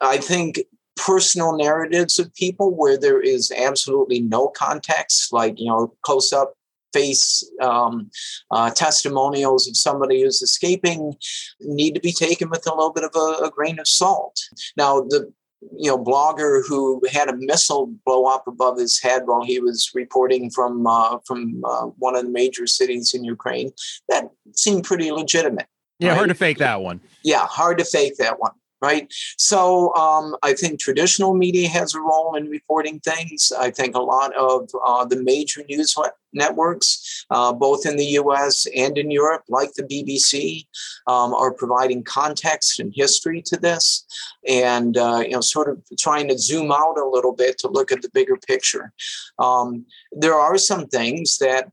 I 0.00 0.18
think 0.18 0.60
personal 0.96 1.56
narratives 1.56 2.18
of 2.18 2.32
people 2.34 2.74
where 2.74 2.96
there 2.96 3.20
is 3.20 3.52
absolutely 3.56 4.20
no 4.20 4.48
context, 4.48 5.32
like 5.32 5.58
you 5.58 5.66
know, 5.66 5.92
close 6.02 6.32
up 6.32 6.54
face 6.94 7.44
um, 7.60 8.10
uh, 8.50 8.70
testimonials 8.70 9.68
of 9.68 9.76
somebody 9.76 10.22
who's 10.22 10.40
escaping 10.40 11.14
need 11.60 11.94
to 11.94 12.00
be 12.00 12.12
taken 12.12 12.48
with 12.48 12.66
a 12.66 12.74
little 12.74 12.92
bit 12.92 13.04
of 13.04 13.14
a, 13.14 13.46
a 13.46 13.50
grain 13.50 13.78
of 13.78 13.88
salt. 13.88 14.40
Now, 14.76 15.00
the 15.00 15.32
you 15.78 15.90
know 15.90 15.98
blogger 15.98 16.62
who 16.66 17.00
had 17.10 17.28
a 17.28 17.36
missile 17.36 17.92
blow 18.04 18.26
up 18.26 18.46
above 18.46 18.78
his 18.78 19.00
head 19.00 19.22
while 19.24 19.42
he 19.42 19.60
was 19.60 19.90
reporting 19.94 20.50
from 20.50 20.86
uh, 20.86 21.18
from 21.26 21.62
uh, 21.64 21.86
one 21.98 22.16
of 22.16 22.24
the 22.24 22.30
major 22.30 22.66
cities 22.66 23.12
in 23.14 23.24
Ukraine 23.24 23.70
that 24.08 24.30
seemed 24.52 24.84
pretty 24.84 25.10
legitimate. 25.10 25.66
Yeah, 25.98 26.10
right? 26.10 26.16
hard 26.16 26.28
to 26.28 26.34
fake 26.34 26.58
that 26.58 26.80
one. 26.82 27.00
Yeah, 27.22 27.46
hard 27.46 27.78
to 27.78 27.84
fake 27.84 28.16
that 28.18 28.38
one 28.38 28.52
right? 28.84 29.12
So 29.38 29.94
um, 29.94 30.36
I 30.42 30.52
think 30.52 30.78
traditional 30.78 31.34
media 31.34 31.68
has 31.70 31.94
a 31.94 32.00
role 32.00 32.34
in 32.36 32.48
reporting 32.48 33.00
things. 33.00 33.50
I 33.66 33.70
think 33.70 33.94
a 33.94 34.06
lot 34.14 34.34
of 34.36 34.68
uh, 34.84 35.04
the 35.06 35.22
major 35.22 35.62
news 35.68 35.96
networks, 36.34 37.24
uh, 37.30 37.52
both 37.52 37.86
in 37.86 37.96
the 37.96 38.10
US 38.20 38.66
and 38.76 38.98
in 38.98 39.10
Europe, 39.10 39.44
like 39.48 39.72
the 39.72 39.84
BBC, 39.84 40.66
um, 41.06 41.32
are 41.32 41.52
providing 41.52 42.02
context 42.02 42.80
and 42.80 42.92
history 42.94 43.40
to 43.46 43.56
this 43.56 44.04
and, 44.46 44.96
uh, 44.96 45.20
you 45.24 45.30
know, 45.30 45.40
sort 45.40 45.68
of 45.70 45.82
trying 45.98 46.28
to 46.28 46.38
zoom 46.38 46.70
out 46.72 46.98
a 46.98 47.08
little 47.08 47.34
bit 47.34 47.56
to 47.58 47.68
look 47.68 47.90
at 47.92 48.02
the 48.02 48.10
bigger 48.12 48.36
picture. 48.36 48.92
Um, 49.38 49.86
there 50.12 50.34
are 50.34 50.58
some 50.58 50.86
things 50.88 51.38
that 51.38 51.70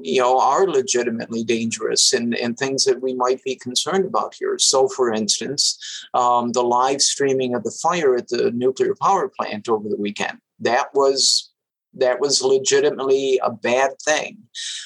you 0.00 0.20
know 0.20 0.38
are 0.38 0.66
legitimately 0.66 1.44
dangerous 1.44 2.12
and, 2.12 2.34
and 2.34 2.56
things 2.56 2.84
that 2.84 3.02
we 3.02 3.14
might 3.14 3.42
be 3.44 3.54
concerned 3.56 4.04
about 4.04 4.34
here 4.34 4.58
so 4.58 4.88
for 4.88 5.12
instance 5.12 5.78
um, 6.14 6.52
the 6.52 6.62
live 6.62 7.00
streaming 7.00 7.54
of 7.54 7.62
the 7.64 7.76
fire 7.82 8.16
at 8.16 8.28
the 8.28 8.50
nuclear 8.52 8.94
power 9.00 9.28
plant 9.28 9.68
over 9.68 9.88
the 9.88 9.96
weekend 9.96 10.38
that 10.60 10.88
was 10.94 11.50
that 11.96 12.20
was 12.20 12.42
legitimately 12.42 13.40
a 13.42 13.50
bad 13.50 13.92
thing. 14.02 14.38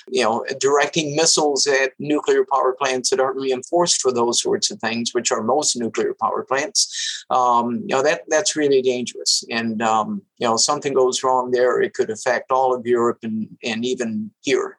You 0.08 0.24
know, 0.24 0.44
directing 0.60 1.16
missiles 1.16 1.66
at 1.66 1.92
nuclear 1.98 2.44
power 2.50 2.74
plants 2.74 3.10
that 3.10 3.20
aren't 3.20 3.40
reinforced 3.40 4.00
for 4.00 4.12
those 4.12 4.42
sorts 4.42 4.70
of 4.70 4.78
things, 4.80 5.14
which 5.14 5.32
are 5.32 5.42
most 5.42 5.76
nuclear 5.76 6.14
power 6.20 6.44
plants, 6.44 7.24
um, 7.30 7.80
you 7.86 7.94
know, 7.94 8.02
that 8.02 8.22
that's 8.28 8.56
really 8.56 8.82
dangerous. 8.82 9.44
And 9.50 9.82
um, 9.82 10.22
you 10.38 10.46
know, 10.46 10.56
something 10.56 10.94
goes 10.94 11.22
wrong 11.22 11.50
there, 11.50 11.80
it 11.80 11.94
could 11.94 12.10
affect 12.10 12.50
all 12.50 12.74
of 12.74 12.86
Europe 12.86 13.18
and 13.22 13.48
and 13.64 13.84
even 13.84 14.30
here. 14.42 14.78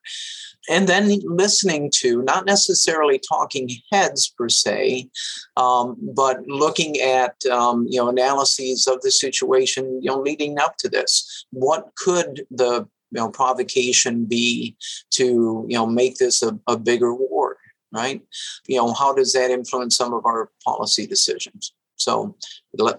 And 0.69 0.87
then 0.87 1.19
listening 1.23 1.91
to 1.95 2.21
not 2.21 2.45
necessarily 2.45 3.19
talking 3.19 3.69
heads 3.91 4.29
per 4.29 4.49
se 4.49 5.09
um, 5.57 5.97
but 6.15 6.45
looking 6.47 6.99
at 6.99 7.35
um, 7.51 7.85
you 7.89 7.99
know 7.99 8.09
analyses 8.09 8.87
of 8.87 9.01
the 9.01 9.11
situation 9.11 10.01
you 10.01 10.09
know 10.09 10.19
leading 10.19 10.59
up 10.59 10.77
to 10.77 10.89
this. 10.89 11.45
What 11.51 11.91
could 11.95 12.45
the 12.51 12.87
you 13.11 13.19
know 13.19 13.29
provocation 13.29 14.25
be 14.25 14.75
to 15.11 15.65
you 15.67 15.77
know 15.77 15.85
make 15.85 16.17
this 16.17 16.41
a, 16.41 16.57
a 16.67 16.77
bigger 16.77 17.13
war 17.13 17.57
right? 17.91 18.21
You 18.67 18.77
know 18.77 18.93
how 18.93 19.13
does 19.13 19.33
that 19.33 19.49
influence 19.49 19.97
some 19.97 20.13
of 20.13 20.23
our 20.25 20.51
policy 20.63 21.07
decisions 21.07 21.73
so 21.99 22.35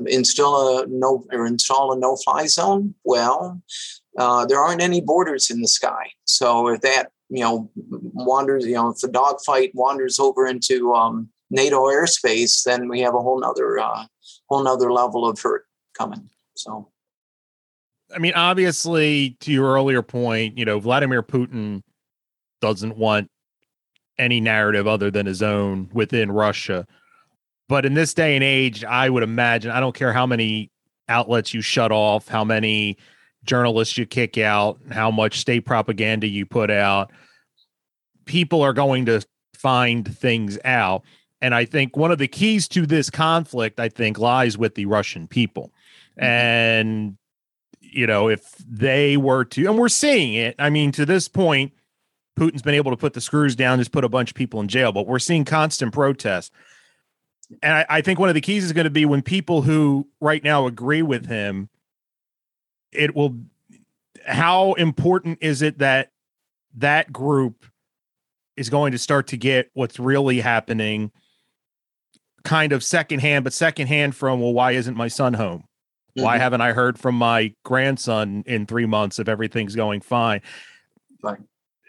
instill 0.07 0.79
a 0.79 0.87
no 0.87 1.25
or 1.33 1.47
install 1.47 1.93
a 1.93 1.99
no 1.99 2.17
fly 2.17 2.47
zone? 2.47 2.95
Well 3.05 3.63
uh, 4.19 4.47
there 4.47 4.59
aren't 4.59 4.83
any 4.83 5.01
borders 5.01 5.51
in 5.51 5.61
the 5.61 5.69
sky. 5.69 6.11
So 6.25 6.69
if 6.69 6.81
that 6.83 7.11
you 7.31 7.41
know 7.41 7.71
wanders 8.13 8.67
you 8.67 8.75
know 8.75 8.91
if 8.91 8.99
the 8.99 9.09
dogfight 9.09 9.71
wanders 9.75 10.19
over 10.19 10.47
into 10.47 10.93
um, 10.93 11.31
nato 11.51 11.85
airspace 11.85 12.65
then 12.65 12.89
we 12.89 13.01
have 13.01 13.15
a 13.15 13.21
whole 13.21 13.41
nother 13.41 13.79
uh, 13.79 14.05
whole 14.49 14.63
nother 14.63 14.93
level 14.93 15.29
of 15.29 15.41
hurt 15.41 15.67
coming 15.97 16.29
so. 16.57 16.89
I 18.13 18.19
mean 18.19 18.35
obviously 18.35 19.37
to 19.41 19.53
your 19.53 19.73
earlier 19.73 20.03
point 20.03 20.59
you 20.59 20.65
know 20.65 20.81
vladimir 20.81 21.23
putin 21.23 21.83
doesn't 22.61 22.97
want 22.97 23.31
any 24.19 24.41
narrative 24.41 24.87
other 24.87 25.11
than 25.11 25.27
his 25.27 25.43
own 25.43 25.89
within 25.93 26.33
russia 26.33 26.85
but 27.71 27.87
in 27.87 27.95
this 27.95 28.13
day 28.13 28.35
and 28.35 28.45
age 28.45 28.85
i 28.85 29.09
would 29.09 29.23
imagine 29.23 29.71
i 29.71 29.81
don't 29.81 29.95
care 29.95 30.13
how 30.13 30.27
many 30.27 30.71
outlets 31.09 31.55
you 31.55 31.63
shut 31.63 31.91
off 31.91 32.29
how 32.29 32.45
many 32.45 32.99
journalists 33.45 33.97
you 33.97 34.07
kick 34.07 34.39
out, 34.39 34.79
how 34.91 35.11
much 35.11 35.41
state 35.41 35.65
propaganda 35.65 36.27
you 36.27 36.47
put 36.47 36.71
out, 36.71 37.11
people 38.25 38.63
are 38.63 38.73
going 38.73 39.07
to 39.07 39.25
find 39.55 40.17
things 40.17 40.59
out. 40.65 41.03
And 41.41 41.55
I 41.55 41.65
think 41.65 41.97
one 41.97 42.11
of 42.11 42.19
the 42.19 42.29
keys 42.29 42.69
to 42.69 42.87
this 42.87 43.09
conflict, 43.09 43.81
I 43.81 43.89
think, 43.89 44.19
lies 44.19 44.59
with 44.59 44.75
the 44.75 44.87
Russian 44.87 45.27
people. 45.27 45.73
Mm-hmm. 46.19 46.25
And, 46.25 47.17
you 47.81 48.07
know, 48.07 48.29
if 48.29 48.57
they 48.59 49.17
were 49.17 49.45
to, 49.47 49.67
and 49.67 49.79
we're 49.79 49.89
seeing 49.89 50.35
it, 50.35 50.55
I 50.59 50.71
mean, 50.71 50.93
to 50.93 51.07
this 51.07 51.29
point, 51.29 51.73
Putin's 52.39 52.63
been 52.63 52.75
able 52.75 52.91
to 52.91 52.97
put 52.97 53.15
the 53.15 53.21
screws 53.21 53.57
down, 53.57 53.79
just 53.79 53.93
put 53.93 54.05
a 54.05 54.09
bunch 54.09 54.31
of 54.31 54.37
people 54.37 54.61
in 54.61 54.69
jail, 54.69 54.93
but 54.93 55.07
we're 55.07 55.19
seeing 55.19 55.45
constant 55.45 55.93
protests. 55.93 56.51
And 57.63 57.73
I, 57.73 57.87
I 57.89 58.01
think 58.01 58.19
one 58.19 58.29
of 58.29 58.35
the 58.35 58.41
keys 58.41 58.65
is 58.65 58.73
going 58.73 58.85
to 58.85 58.91
be 58.91 59.05
when 59.05 59.23
people 59.23 59.63
who 59.63 60.07
right 60.21 60.43
now 60.43 60.67
agree 60.67 61.03
with 61.03 61.27
him 61.27 61.69
it 62.93 63.15
will 63.15 63.37
how 64.27 64.75
important 64.75 65.39
is 65.41 65.63
it 65.63 65.79
that 65.79 66.11
that 66.77 67.13
group 67.13 67.65
is 68.57 68.69
going 68.69 68.93
to 68.93 68.99
start 68.99 69.29
to 69.29 69.37
get 69.37 69.71
what's 69.75 69.99
really 69.99 70.41
happening 70.41 71.11
kind 72.45 72.73
of 72.73 72.83
secondhand 72.83 73.45
but 73.45 73.53
secondhand 73.53 74.15
from 74.15 74.41
well 74.41 74.53
why 74.53 74.73
isn't 74.73 74.97
my 74.97 75.09
son 75.09 75.35
home? 75.35 75.61
Mm-hmm. 75.61 76.25
why 76.25 76.39
haven't 76.39 76.61
i 76.61 76.73
heard 76.73 76.99
from 76.99 77.15
my 77.15 77.55
grandson 77.65 78.43
in 78.47 78.67
three 78.67 78.87
months 78.87 79.19
if 79.19 79.29
everything's 79.29 79.77
going 79.77 80.01
fine? 80.01 80.41
Right. 81.23 81.39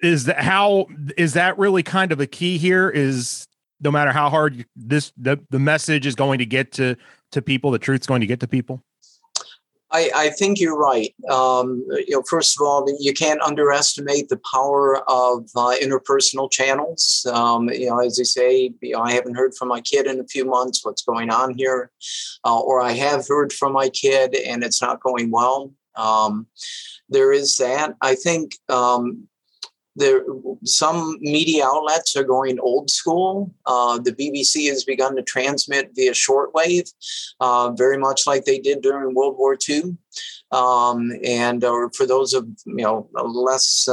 Is 0.03 0.25
that 0.25 0.39
how 0.39 0.87
is 1.17 1.33
that 1.33 1.57
really 1.57 1.83
kind 1.83 2.11
of 2.11 2.19
a 2.19 2.27
key 2.27 2.57
here 2.57 2.89
is 2.89 3.47
no 3.81 3.91
matter 3.91 4.11
how 4.11 4.29
hard 4.29 4.65
this 4.75 5.11
the, 5.17 5.39
the 5.49 5.59
message 5.59 6.05
is 6.05 6.15
going 6.15 6.39
to 6.39 6.45
get 6.45 6.71
to 6.73 6.95
to 7.31 7.41
people 7.41 7.71
the 7.71 7.79
truth's 7.79 8.07
going 8.07 8.21
to 8.21 8.27
get 8.27 8.39
to 8.39 8.47
people 8.47 8.83
I, 9.93 10.09
I 10.15 10.29
think 10.29 10.59
you're 10.59 10.77
right. 10.77 11.13
Um, 11.29 11.85
you 11.89 12.15
know, 12.15 12.23
first 12.23 12.57
of 12.57 12.65
all, 12.65 12.85
you 12.99 13.13
can't 13.13 13.41
underestimate 13.41 14.29
the 14.29 14.39
power 14.49 14.97
of 15.09 15.49
uh, 15.55 15.75
interpersonal 15.81 16.49
channels. 16.49 17.27
Um, 17.31 17.69
you 17.69 17.89
know, 17.89 17.99
as 17.99 18.17
they 18.17 18.23
say, 18.23 18.73
you 18.81 18.93
know, 18.93 19.01
I 19.01 19.11
haven't 19.11 19.35
heard 19.35 19.53
from 19.53 19.67
my 19.67 19.81
kid 19.81 20.07
in 20.07 20.19
a 20.19 20.27
few 20.27 20.45
months. 20.45 20.83
What's 20.85 21.03
going 21.03 21.29
on 21.29 21.55
here? 21.55 21.91
Uh, 22.45 22.59
or 22.59 22.81
I 22.81 22.93
have 22.93 23.27
heard 23.27 23.51
from 23.51 23.73
my 23.73 23.89
kid 23.89 24.35
and 24.35 24.63
it's 24.63 24.81
not 24.81 25.01
going 25.01 25.29
well. 25.29 25.73
Um, 25.95 26.47
there 27.09 27.33
is 27.33 27.57
that. 27.57 27.95
I 28.01 28.15
think 28.15 28.53
um, 28.69 29.27
there 29.95 30.23
some 30.63 31.17
media 31.19 31.65
outlets 31.65 32.15
are 32.15 32.23
going 32.23 32.59
old 32.59 32.89
school. 32.89 33.53
Uh, 33.65 33.99
the 33.99 34.13
BBC 34.13 34.69
has 34.69 34.83
begun 34.83 35.15
to 35.15 35.21
transmit 35.21 35.91
via 35.95 36.11
shortwave, 36.11 36.91
uh, 37.39 37.71
very 37.71 37.97
much 37.97 38.25
like 38.25 38.45
they 38.45 38.59
did 38.59 38.81
during 38.81 39.13
World 39.13 39.37
War 39.37 39.57
II. 39.67 39.97
Um, 40.51 41.11
and 41.23 41.63
or 41.63 41.91
for 41.91 42.05
those 42.05 42.33
of 42.33 42.47
you 42.65 42.83
know 42.83 43.09
less 43.13 43.87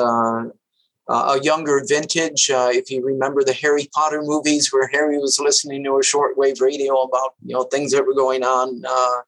uh, 1.08 1.36
a 1.38 1.42
younger 1.42 1.82
vintage. 1.86 2.50
Uh, 2.50 2.68
if 2.70 2.90
you 2.90 3.04
remember 3.04 3.42
the 3.42 3.52
Harry 3.54 3.88
Potter 3.94 4.22
movies, 4.22 4.72
where 4.72 4.88
Harry 4.88 5.18
was 5.18 5.40
listening 5.40 5.82
to 5.84 5.96
a 5.96 6.02
shortwave 6.02 6.60
radio 6.60 7.00
about 7.00 7.34
you 7.44 7.54
know 7.54 7.64
things 7.64 7.92
that 7.92 8.06
were 8.06 8.14
going 8.14 8.42
on 8.42 8.82
uh, 8.88 9.22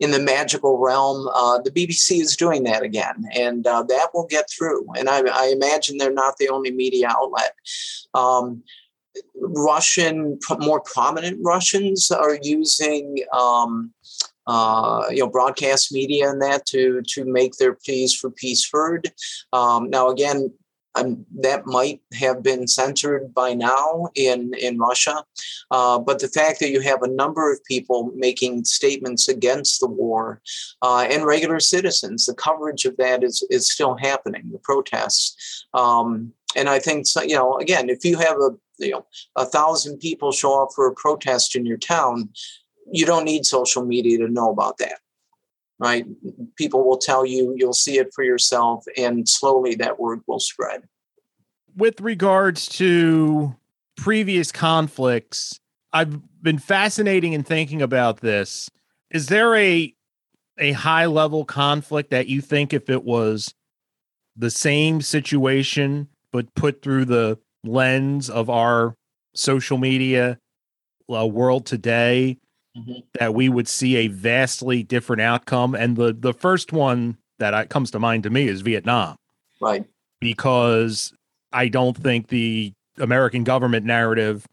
in 0.00 0.10
the 0.10 0.20
magical 0.20 0.78
realm, 0.78 1.28
uh, 1.34 1.58
the 1.62 1.70
BBC 1.70 2.20
is 2.20 2.36
doing 2.36 2.64
that 2.64 2.82
again, 2.82 3.24
and 3.34 3.66
uh, 3.66 3.82
that 3.84 4.08
will 4.12 4.26
get 4.26 4.48
through. 4.50 4.86
And 4.96 5.08
I, 5.08 5.20
I, 5.20 5.48
imagine 5.48 5.96
they're 5.96 6.12
not 6.12 6.36
the 6.36 6.48
only 6.48 6.70
media 6.70 7.08
outlet. 7.08 7.54
Um, 8.14 8.62
Russian, 9.34 10.38
more 10.60 10.80
prominent 10.80 11.38
Russians 11.42 12.10
are 12.10 12.38
using. 12.42 13.24
Um, 13.32 13.92
uh, 14.48 15.04
you 15.10 15.18
know, 15.18 15.28
broadcast 15.28 15.92
media 15.92 16.28
and 16.28 16.42
that 16.42 16.66
to 16.66 17.00
to 17.06 17.24
make 17.24 17.52
their 17.58 17.74
pleas 17.74 18.12
for 18.12 18.28
peace 18.28 18.68
heard. 18.72 19.12
Um, 19.52 19.88
now, 19.88 20.08
again, 20.08 20.52
um, 20.94 21.24
that 21.40 21.66
might 21.66 22.00
have 22.12 22.42
been 22.42 22.66
censored 22.66 23.32
by 23.34 23.54
now 23.54 24.08
in, 24.14 24.52
in 24.54 24.78
Russia. 24.78 25.24
Uh, 25.70 25.98
but 25.98 26.18
the 26.18 26.28
fact 26.28 26.60
that 26.60 26.70
you 26.70 26.80
have 26.80 27.02
a 27.02 27.08
number 27.08 27.52
of 27.52 27.64
people 27.64 28.10
making 28.14 28.64
statements 28.64 29.28
against 29.28 29.80
the 29.80 29.86
war 29.86 30.40
uh, 30.82 31.06
and 31.10 31.24
regular 31.24 31.60
citizens, 31.60 32.26
the 32.26 32.34
coverage 32.34 32.84
of 32.84 32.96
that 32.96 33.22
is, 33.24 33.46
is 33.50 33.70
still 33.70 33.96
happening, 33.96 34.50
the 34.52 34.58
protests. 34.58 35.66
Um, 35.74 36.32
and 36.54 36.68
I 36.68 36.78
think, 36.78 37.06
you 37.26 37.36
know, 37.36 37.56
again, 37.58 37.88
if 37.88 38.04
you 38.04 38.18
have 38.18 38.36
a, 38.36 38.50
you 38.78 38.90
know, 38.90 39.06
a 39.36 39.46
thousand 39.46 39.98
people 39.98 40.32
show 40.32 40.62
up 40.62 40.70
for 40.74 40.86
a 40.86 40.94
protest 40.94 41.56
in 41.56 41.64
your 41.64 41.78
town, 41.78 42.28
you 42.90 43.06
don't 43.06 43.24
need 43.24 43.46
social 43.46 43.84
media 43.84 44.18
to 44.18 44.28
know 44.28 44.50
about 44.50 44.78
that 44.78 45.01
right? 45.82 46.06
People 46.56 46.84
will 46.84 46.96
tell 46.96 47.26
you, 47.26 47.54
you'll 47.56 47.72
see 47.72 47.98
it 47.98 48.14
for 48.14 48.22
yourself, 48.22 48.84
and 48.96 49.28
slowly 49.28 49.74
that 49.74 49.98
word 49.98 50.20
will 50.28 50.38
spread. 50.38 50.84
With 51.76 52.00
regards 52.00 52.68
to 52.68 53.56
previous 53.96 54.52
conflicts, 54.52 55.58
I've 55.92 56.20
been 56.40 56.58
fascinating 56.58 57.32
in 57.32 57.42
thinking 57.42 57.82
about 57.82 58.20
this. 58.20 58.70
Is 59.10 59.26
there 59.26 59.56
a 59.56 59.92
a 60.58 60.72
high 60.72 61.06
level 61.06 61.44
conflict 61.44 62.10
that 62.10 62.28
you 62.28 62.40
think 62.40 62.72
if 62.72 62.88
it 62.88 63.02
was 63.02 63.52
the 64.36 64.50
same 64.50 65.00
situation 65.00 66.08
but 66.30 66.54
put 66.54 66.82
through 66.82 67.06
the 67.06 67.38
lens 67.64 68.30
of 68.30 68.48
our 68.50 68.94
social 69.34 69.78
media 69.78 70.38
uh, 71.12 71.26
world 71.26 71.66
today 71.66 72.36
mm-hmm. 72.76 73.00
that 73.18 73.34
we 73.34 73.48
would 73.48 73.68
see 73.68 73.96
a 73.96 74.08
vastly 74.08 74.82
different 74.82 75.22
outcome. 75.22 75.74
And 75.74 75.96
the 75.96 76.12
the 76.12 76.32
first 76.32 76.72
one 76.72 77.16
that 77.38 77.54
I, 77.54 77.66
comes 77.66 77.90
to 77.92 77.98
mind 77.98 78.22
to 78.24 78.30
me 78.30 78.48
is 78.48 78.60
Vietnam, 78.60 79.16
right? 79.60 79.84
Because 80.20 81.12
I 81.52 81.68
don't 81.68 81.96
think 81.96 82.28
the 82.28 82.72
American 82.98 83.44
government 83.44 83.86
narrative 83.86 84.46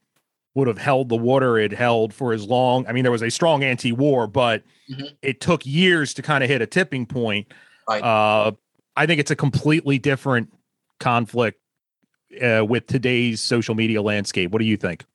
would 0.56 0.68
have 0.68 0.78
held 0.78 1.10
the 1.10 1.16
water 1.16 1.58
it 1.58 1.72
held 1.72 2.14
for 2.14 2.34
as 2.34 2.46
long. 2.46 2.86
I 2.88 2.92
mean, 2.92 3.04
there 3.04 3.12
was 3.12 3.22
a 3.22 3.30
strong 3.30 3.64
anti-war, 3.64 4.28
but 4.28 4.64
mm-hmm. 4.92 5.06
it 5.22 5.40
took 5.40 5.66
years 5.66 6.14
to 6.16 6.22
kind 6.22 6.44
of 6.44 6.50
hit 6.50 6.62
a 6.62 6.66
tipping 6.66 7.06
point. 7.06 7.48
Right. 7.88 8.04
Uh, 8.04 8.52
I 8.96 9.06
think 9.06 9.20
it's 9.20 9.32
a 9.32 9.36
completely 9.36 10.00
different 10.00 10.52
conflict 11.00 11.60
uh, 12.42 12.66
with 12.68 12.88
today's 12.88 13.42
social 13.42 13.76
media 13.76 14.02
landscape. 14.02 14.52
What 14.52 14.60
do 14.60 14.66
you 14.66 14.78
think? 14.78 15.06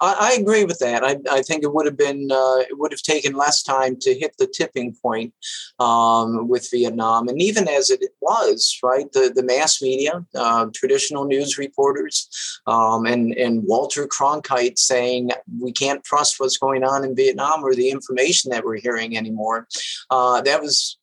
I, 0.00 0.16
I 0.32 0.40
agree 0.40 0.64
with 0.64 0.78
that. 0.78 1.04
I, 1.04 1.18
I, 1.30 1.42
think 1.42 1.62
it 1.62 1.72
would 1.72 1.86
have 1.86 1.96
been 1.96 2.30
uh, 2.30 2.58
it 2.58 2.78
would 2.78 2.92
have 2.92 3.02
taken 3.02 3.34
less 3.34 3.62
time 3.62 3.96
to 4.00 4.14
hit 4.14 4.34
the 4.38 4.46
tipping 4.46 4.94
point 5.00 5.34
um, 5.78 6.48
with 6.48 6.70
Vietnam, 6.70 7.28
and 7.28 7.40
even 7.40 7.68
as 7.68 7.90
it 7.90 8.00
was, 8.20 8.78
right, 8.82 9.10
the 9.12 9.32
the 9.34 9.42
mass 9.42 9.82
media, 9.82 10.24
uh, 10.34 10.66
traditional 10.74 11.24
news 11.24 11.58
reporters, 11.58 12.28
um, 12.66 13.06
and 13.06 13.34
and 13.34 13.64
Walter 13.64 14.06
Cronkite 14.06 14.78
saying 14.78 15.30
we 15.60 15.72
can't 15.72 16.04
trust 16.04 16.40
what's 16.40 16.58
going 16.58 16.84
on 16.84 17.04
in 17.04 17.16
Vietnam 17.16 17.64
or 17.64 17.74
the 17.74 17.90
information 17.90 18.50
that 18.50 18.64
we're 18.64 18.80
hearing 18.80 19.16
anymore. 19.16 19.68
Uh, 20.10 20.40
that 20.42 20.60
was 20.60 20.98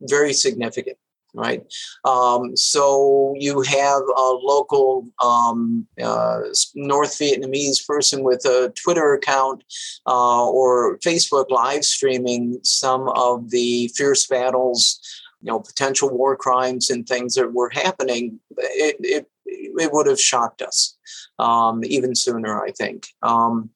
very 0.00 0.32
significant 0.32 0.96
right? 1.34 1.62
Um, 2.04 2.56
so 2.56 3.34
you 3.38 3.62
have 3.62 4.02
a 4.02 4.30
local 4.42 5.08
um, 5.22 5.86
uh, 6.02 6.40
North 6.74 7.18
Vietnamese 7.18 7.86
person 7.86 8.22
with 8.22 8.44
a 8.44 8.72
Twitter 8.74 9.14
account 9.14 9.64
uh, 10.06 10.46
or 10.46 10.98
Facebook 10.98 11.50
live 11.50 11.84
streaming 11.84 12.58
some 12.62 13.08
of 13.08 13.50
the 13.50 13.88
fierce 13.96 14.26
battles, 14.26 15.00
you 15.40 15.50
know, 15.50 15.60
potential 15.60 16.10
war 16.10 16.36
crimes 16.36 16.90
and 16.90 17.06
things 17.06 17.34
that 17.34 17.52
were 17.52 17.70
happening. 17.70 18.38
It, 18.58 18.96
it, 19.00 19.31
it 19.44 19.92
would 19.92 20.06
have 20.06 20.20
shocked 20.20 20.62
us 20.62 20.96
um, 21.38 21.82
even 21.84 22.14
sooner, 22.14 22.62
I 22.62 22.70
think. 22.70 23.06
Um, 23.22 23.70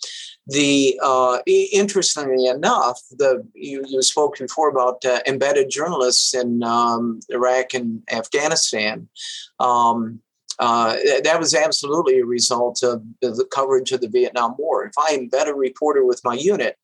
the 0.47 0.99
uh, 1.03 1.39
interestingly 1.47 2.47
enough, 2.47 3.01
the 3.11 3.47
you, 3.55 3.85
you 3.87 4.03
spoke 4.03 4.39
before 4.39 4.69
about 4.69 5.05
uh, 5.05 5.21
embedded 5.27 5.71
journalists 5.71 6.35
in 6.35 6.63
um, 6.63 7.21
Iraq 7.29 7.75
and 7.75 8.03
Afghanistan. 8.11 9.09
Um, 9.59 10.21
uh, 10.59 10.97
that 11.23 11.39
was 11.39 11.55
absolutely 11.55 12.21
a 12.21 12.27
result 12.27 12.83
of 12.83 13.03
the 13.21 13.47
coverage 13.53 13.93
of 13.93 14.01
the 14.01 14.09
Vietnam 14.09 14.55
War. 14.59 14.85
If 14.85 14.93
I 14.99 15.11
am 15.11 15.29
a 15.33 15.55
reporter 15.55 16.05
with 16.05 16.21
my 16.25 16.35
unit, 16.35 16.77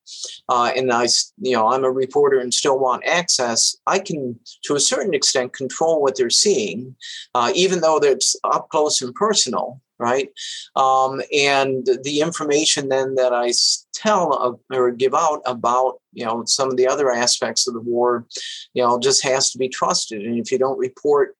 uh, 0.49 0.71
and 0.75 0.91
I, 0.91 1.07
you 1.41 1.55
know, 1.55 1.67
I'm 1.67 1.83
a 1.83 1.91
reporter 1.91 2.39
and 2.39 2.53
still 2.53 2.79
want 2.79 3.05
access, 3.05 3.75
I 3.87 3.99
can, 3.99 4.39
to 4.65 4.75
a 4.75 4.79
certain 4.79 5.13
extent, 5.13 5.53
control 5.53 6.01
what 6.01 6.17
they're 6.17 6.29
seeing, 6.29 6.95
uh, 7.35 7.51
even 7.55 7.81
though 7.81 7.97
it's 7.97 8.35
up 8.43 8.69
close 8.69 9.01
and 9.01 9.13
personal 9.15 9.81
right? 9.99 10.29
Um, 10.75 11.21
and 11.33 11.87
the 12.03 12.19
information 12.19 12.89
then 12.89 13.15
that 13.15 13.31
I 13.31 13.53
tell 13.93 14.59
or 14.71 14.91
give 14.91 15.13
out 15.13 15.41
about, 15.45 16.01
you 16.11 16.25
know, 16.25 16.43
some 16.45 16.69
of 16.69 16.77
the 16.77 16.87
other 16.87 17.11
aspects 17.11 17.67
of 17.67 17.73
the 17.73 17.79
war, 17.79 18.25
you 18.73 18.83
know, 18.83 18.99
just 18.99 19.23
has 19.23 19.51
to 19.51 19.57
be 19.57 19.69
trusted. 19.69 20.21
And 20.21 20.37
if 20.39 20.51
you 20.51 20.57
don't 20.57 20.77
report 20.77 21.37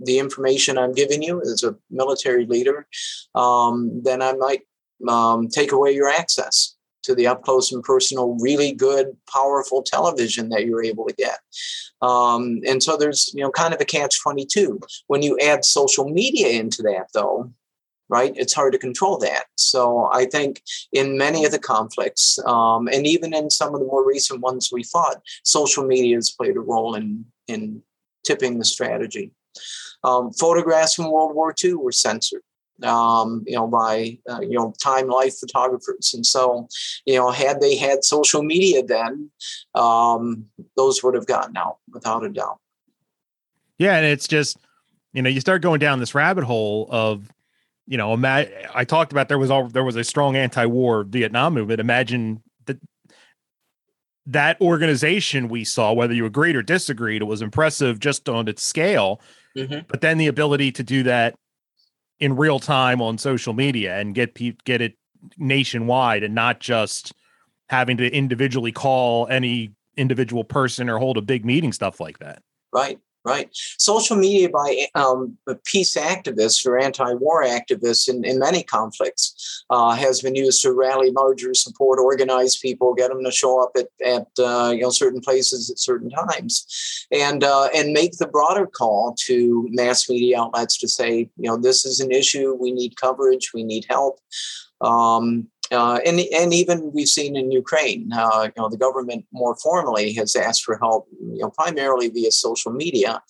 the 0.00 0.18
information 0.18 0.78
I'm 0.78 0.92
giving 0.92 1.22
you 1.22 1.40
as 1.40 1.62
a 1.62 1.76
military 1.90 2.46
leader, 2.46 2.86
um, 3.34 4.02
then 4.02 4.22
I 4.22 4.32
might 4.32 4.62
um, 5.08 5.48
take 5.48 5.72
away 5.72 5.92
your 5.92 6.08
access 6.08 6.76
to 7.04 7.14
the 7.14 7.26
up 7.26 7.42
close 7.42 7.70
and 7.70 7.82
personal, 7.82 8.36
really 8.40 8.72
good, 8.72 9.16
powerful 9.30 9.82
television 9.82 10.48
that 10.48 10.64
you're 10.64 10.82
able 10.82 11.06
to 11.06 11.14
get. 11.14 11.38
Um, 12.00 12.60
and 12.66 12.82
so 12.82 12.96
there's, 12.96 13.30
you 13.34 13.42
know, 13.42 13.50
kind 13.50 13.74
of 13.74 13.80
a 13.80 13.84
catch 13.84 14.20
22. 14.20 14.80
When 15.06 15.22
you 15.22 15.38
add 15.38 15.64
social 15.64 16.08
media 16.08 16.48
into 16.48 16.82
that, 16.82 17.08
though, 17.12 17.52
right? 18.08 18.32
It's 18.36 18.52
hard 18.52 18.72
to 18.72 18.78
control 18.78 19.18
that. 19.18 19.44
So 19.56 20.10
I 20.12 20.26
think 20.26 20.62
in 20.92 21.16
many 21.16 21.44
of 21.44 21.52
the 21.52 21.58
conflicts, 21.58 22.38
um, 22.46 22.88
and 22.88 23.06
even 23.06 23.34
in 23.34 23.50
some 23.50 23.74
of 23.74 23.80
the 23.80 23.86
more 23.86 24.06
recent 24.06 24.40
ones 24.40 24.70
we 24.72 24.82
fought, 24.82 25.22
social 25.42 25.84
media 25.84 26.16
has 26.16 26.30
played 26.30 26.56
a 26.56 26.60
role 26.60 26.94
in 26.94 27.24
in 27.48 27.82
tipping 28.24 28.58
the 28.58 28.64
strategy. 28.64 29.30
Um, 30.02 30.32
photographs 30.32 30.94
from 30.94 31.10
World 31.10 31.34
War 31.34 31.54
II 31.62 31.74
were 31.74 31.92
censored. 31.92 32.42
Um, 32.82 33.44
you 33.46 33.54
know, 33.54 33.68
by 33.68 34.18
uh, 34.28 34.40
you 34.40 34.58
know 34.58 34.74
Time 34.82 35.06
Life 35.06 35.38
photographers, 35.38 36.12
and 36.12 36.26
so 36.26 36.66
you 37.06 37.14
know, 37.14 37.30
had 37.30 37.60
they 37.60 37.76
had 37.76 38.04
social 38.04 38.42
media 38.42 38.82
then, 38.82 39.30
um, 39.76 40.46
those 40.76 41.02
would 41.02 41.14
have 41.14 41.26
gotten 41.26 41.56
out 41.56 41.78
without 41.92 42.24
a 42.24 42.28
doubt. 42.28 42.58
Yeah, 43.78 43.96
and 43.96 44.04
it's 44.04 44.26
just 44.26 44.56
you 45.12 45.22
know 45.22 45.30
you 45.30 45.40
start 45.40 45.62
going 45.62 45.78
down 45.78 46.00
this 46.00 46.16
rabbit 46.16 46.42
hole 46.42 46.88
of 46.90 47.30
you 47.86 47.98
know, 47.98 48.14
ima- 48.14 48.46
I 48.74 48.84
talked 48.84 49.12
about 49.12 49.28
there 49.28 49.38
was 49.38 49.50
all 49.50 49.68
there 49.68 49.84
was 49.84 49.96
a 49.96 50.04
strong 50.04 50.36
anti-war 50.36 51.04
Vietnam 51.04 51.54
movement. 51.54 51.80
Imagine 51.80 52.42
that 52.66 52.78
that 54.26 54.60
organization 54.60 55.48
we 55.48 55.64
saw, 55.64 55.92
whether 55.92 56.14
you 56.14 56.24
agreed 56.24 56.56
or 56.56 56.62
disagreed, 56.62 57.22
it 57.22 57.26
was 57.26 57.42
impressive 57.42 58.00
just 58.00 58.28
on 58.28 58.48
its 58.48 58.62
scale. 58.62 59.20
Mm-hmm. 59.56 59.86
But 59.88 60.00
then 60.00 60.18
the 60.18 60.26
ability 60.26 60.72
to 60.72 60.82
do 60.82 61.04
that 61.04 61.34
in 62.18 62.36
real 62.36 62.58
time 62.58 63.00
on 63.00 63.18
social 63.18 63.52
media 63.52 63.98
and 63.98 64.14
get 64.14 64.34
pe- 64.34 64.56
get 64.64 64.80
it 64.80 64.94
nationwide 65.38 66.22
and 66.22 66.34
not 66.34 66.60
just 66.60 67.12
having 67.68 67.96
to 67.96 68.10
individually 68.12 68.72
call 68.72 69.26
any 69.28 69.72
individual 69.96 70.44
person 70.44 70.88
or 70.88 70.98
hold 70.98 71.16
a 71.16 71.22
big 71.22 71.44
meeting, 71.44 71.72
stuff 71.72 72.00
like 72.00 72.18
that. 72.18 72.42
Right 72.72 72.98
right? 73.24 73.48
Social 73.78 74.16
media 74.16 74.48
by 74.48 74.86
um, 74.94 75.36
peace 75.64 75.96
activists 75.96 76.66
or 76.66 76.78
anti-war 76.78 77.42
activists 77.44 78.08
in, 78.08 78.24
in 78.24 78.38
many 78.38 78.62
conflicts 78.62 79.64
uh, 79.70 79.92
has 79.92 80.20
been 80.20 80.34
used 80.34 80.60
to 80.62 80.72
rally 80.72 81.10
larger 81.10 81.54
support, 81.54 81.98
organize 81.98 82.56
people, 82.56 82.94
get 82.94 83.10
them 83.10 83.24
to 83.24 83.30
show 83.30 83.62
up 83.62 83.72
at, 83.76 83.88
at 84.04 84.26
uh, 84.38 84.70
you 84.70 84.82
know 84.82 84.90
certain 84.90 85.20
places 85.20 85.70
at 85.70 85.78
certain 85.78 86.10
times, 86.10 87.06
and 87.10 87.42
uh, 87.42 87.68
and 87.74 87.92
make 87.92 88.12
the 88.18 88.28
broader 88.28 88.66
call 88.66 89.14
to 89.20 89.68
mass 89.70 90.08
media 90.08 90.40
outlets 90.40 90.78
to 90.78 90.88
say, 90.88 91.30
you 91.36 91.48
know, 91.48 91.56
this 91.56 91.84
is 91.84 92.00
an 92.00 92.10
issue. 92.10 92.54
We 92.54 92.72
need 92.72 92.96
coverage. 92.96 93.52
We 93.54 93.64
need 93.64 93.86
help. 93.88 94.20
Um, 94.80 95.48
uh, 95.70 95.98
and, 96.04 96.20
and 96.20 96.52
even 96.52 96.92
we've 96.92 97.08
seen 97.08 97.36
in 97.36 97.50
Ukraine, 97.50 98.12
uh, 98.12 98.44
you 98.44 98.62
know, 98.62 98.68
the 98.68 98.76
government 98.76 99.24
more 99.32 99.56
formally 99.56 100.12
has 100.14 100.36
asked 100.36 100.62
for 100.62 100.76
help, 100.78 101.08
you 101.20 101.38
know, 101.38 101.50
primarily 101.50 102.08
via 102.08 102.30
social 102.30 102.72
media, 102.72 103.22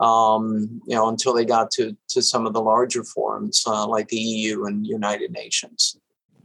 um, 0.00 0.80
you 0.86 0.96
know, 0.96 1.08
until 1.08 1.34
they 1.34 1.44
got 1.44 1.70
to, 1.72 1.96
to 2.08 2.22
some 2.22 2.46
of 2.46 2.54
the 2.54 2.62
larger 2.62 3.04
forums 3.04 3.62
uh, 3.66 3.86
like 3.86 4.08
the 4.08 4.16
EU 4.16 4.64
and 4.64 4.86
United 4.86 5.32
Nations. 5.32 5.96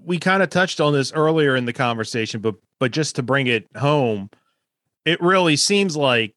We 0.03 0.19
kind 0.19 0.43
of 0.43 0.49
touched 0.49 0.79
on 0.79 0.93
this 0.93 1.12
earlier 1.13 1.55
in 1.55 1.65
the 1.65 1.73
conversation, 1.73 2.41
but 2.41 2.55
but 2.79 2.91
just 2.91 3.15
to 3.15 3.23
bring 3.23 3.47
it 3.47 3.65
home, 3.75 4.29
it 5.03 5.19
really 5.19 5.55
seems 5.55 5.97
like 5.97 6.36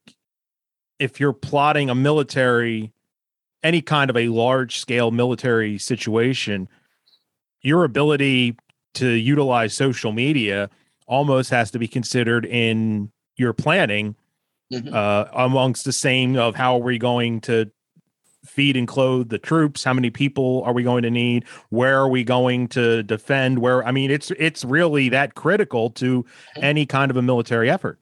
if 0.98 1.20
you're 1.20 1.32
plotting 1.32 1.90
a 1.90 1.94
military, 1.94 2.92
any 3.62 3.82
kind 3.82 4.10
of 4.10 4.16
a 4.16 4.28
large 4.28 4.78
scale 4.78 5.10
military 5.10 5.76
situation, 5.76 6.68
your 7.62 7.84
ability 7.84 8.56
to 8.94 9.08
utilize 9.08 9.74
social 9.74 10.12
media 10.12 10.70
almost 11.06 11.50
has 11.50 11.70
to 11.72 11.78
be 11.78 11.88
considered 11.88 12.46
in 12.46 13.10
your 13.36 13.52
planning 13.52 14.14
mm-hmm. 14.72 14.94
uh, 14.94 15.24
amongst 15.32 15.84
the 15.84 15.92
same 15.92 16.36
of 16.36 16.54
how 16.54 16.76
are 16.76 16.82
we 16.82 16.98
going 16.98 17.40
to 17.40 17.70
feed 18.44 18.76
and 18.76 18.88
clothe 18.88 19.28
the 19.28 19.38
troops 19.38 19.84
how 19.84 19.92
many 19.92 20.08
people 20.08 20.62
are 20.64 20.72
we 20.72 20.82
going 20.82 21.02
to 21.02 21.10
need 21.10 21.44
where 21.68 21.98
are 21.98 22.08
we 22.08 22.24
going 22.24 22.66
to 22.66 23.02
defend 23.02 23.58
where 23.58 23.84
i 23.84 23.90
mean 23.90 24.10
it's 24.10 24.30
it's 24.38 24.64
really 24.64 25.10
that 25.10 25.34
critical 25.34 25.90
to 25.90 26.22
mm-hmm. 26.22 26.64
any 26.64 26.86
kind 26.86 27.10
of 27.10 27.18
a 27.18 27.22
military 27.22 27.68
effort 27.68 27.98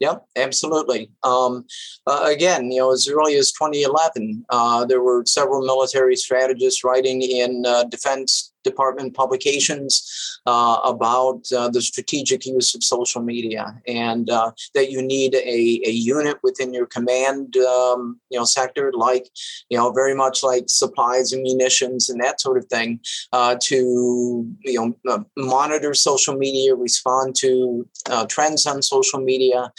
Yep, 0.00 0.26
absolutely. 0.36 1.10
Um, 1.24 1.66
uh, 2.06 2.22
again, 2.24 2.70
you 2.70 2.78
know, 2.78 2.92
as 2.92 3.08
early 3.08 3.34
as 3.36 3.50
2011, 3.52 4.44
uh, 4.48 4.84
there 4.84 5.02
were 5.02 5.24
several 5.26 5.64
military 5.66 6.14
strategists 6.14 6.84
writing 6.84 7.20
in 7.22 7.64
uh, 7.66 7.84
defense 7.84 8.52
department 8.70 9.14
publications 9.14 9.90
uh, 10.46 10.78
about 10.84 11.40
uh, 11.56 11.68
the 11.68 11.82
strategic 11.82 12.40
use 12.46 12.74
of 12.74 12.82
social 12.84 13.22
media 13.22 13.64
and 13.86 14.30
uh, 14.30 14.50
that 14.74 14.90
you 14.90 15.00
need 15.02 15.34
a, 15.34 15.60
a 15.90 15.94
unit 16.16 16.38
within 16.42 16.72
your 16.72 16.86
command 16.86 17.56
um, 17.56 18.18
you 18.30 18.38
know 18.38 18.44
sector 18.44 18.92
like 18.92 19.26
you 19.70 19.76
know 19.76 19.90
very 20.00 20.14
much 20.14 20.42
like 20.42 20.64
supplies 20.68 21.32
and 21.32 21.42
munitions 21.42 22.08
and 22.08 22.20
that 22.20 22.40
sort 22.40 22.58
of 22.58 22.64
thing 22.66 23.00
uh, 23.32 23.54
to 23.60 24.46
you 24.70 24.78
know 24.78 25.12
uh, 25.12 25.22
monitor 25.36 25.92
social 25.94 26.36
media 26.36 26.74
respond 26.74 27.34
to 27.34 27.50
uh, 28.10 28.24
trends 28.26 28.66
on 28.66 28.82
social 28.82 29.20
media 29.20 29.72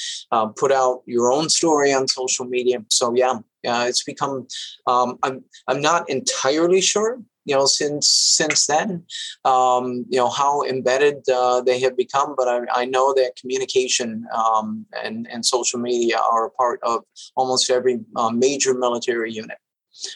put 0.61 0.71
out 0.71 1.01
your 1.05 1.31
own 1.31 1.49
story 1.49 1.91
on 1.93 2.07
social 2.07 2.45
media. 2.45 2.77
So 2.89 3.13
yeah 3.15 3.39
uh, 3.67 3.85
it's 3.87 4.03
become 4.03 4.47
um, 4.87 5.17
I'm 5.23 5.43
I'm 5.67 5.81
not 5.81 6.09
entirely 6.09 6.81
sure 6.81 7.19
you 7.45 7.55
know 7.55 7.65
since 7.65 8.07
since 8.07 8.67
then. 8.67 9.05
Um, 9.45 10.05
you 10.09 10.19
know 10.19 10.29
how 10.29 10.63
embedded 10.63 11.27
uh, 11.29 11.61
they 11.61 11.79
have 11.79 11.95
become 11.97 12.35
but 12.37 12.47
I, 12.47 12.81
I 12.81 12.85
know 12.85 13.13
that 13.13 13.35
communication 13.39 14.25
um, 14.33 14.85
and 15.03 15.27
and 15.31 15.45
social 15.45 15.79
media 15.79 16.17
are 16.17 16.45
a 16.45 16.51
part 16.51 16.79
of 16.83 17.03
almost 17.35 17.69
every 17.69 17.99
uh, 18.15 18.29
major 18.29 18.73
military 18.73 19.31
unit 19.31 19.57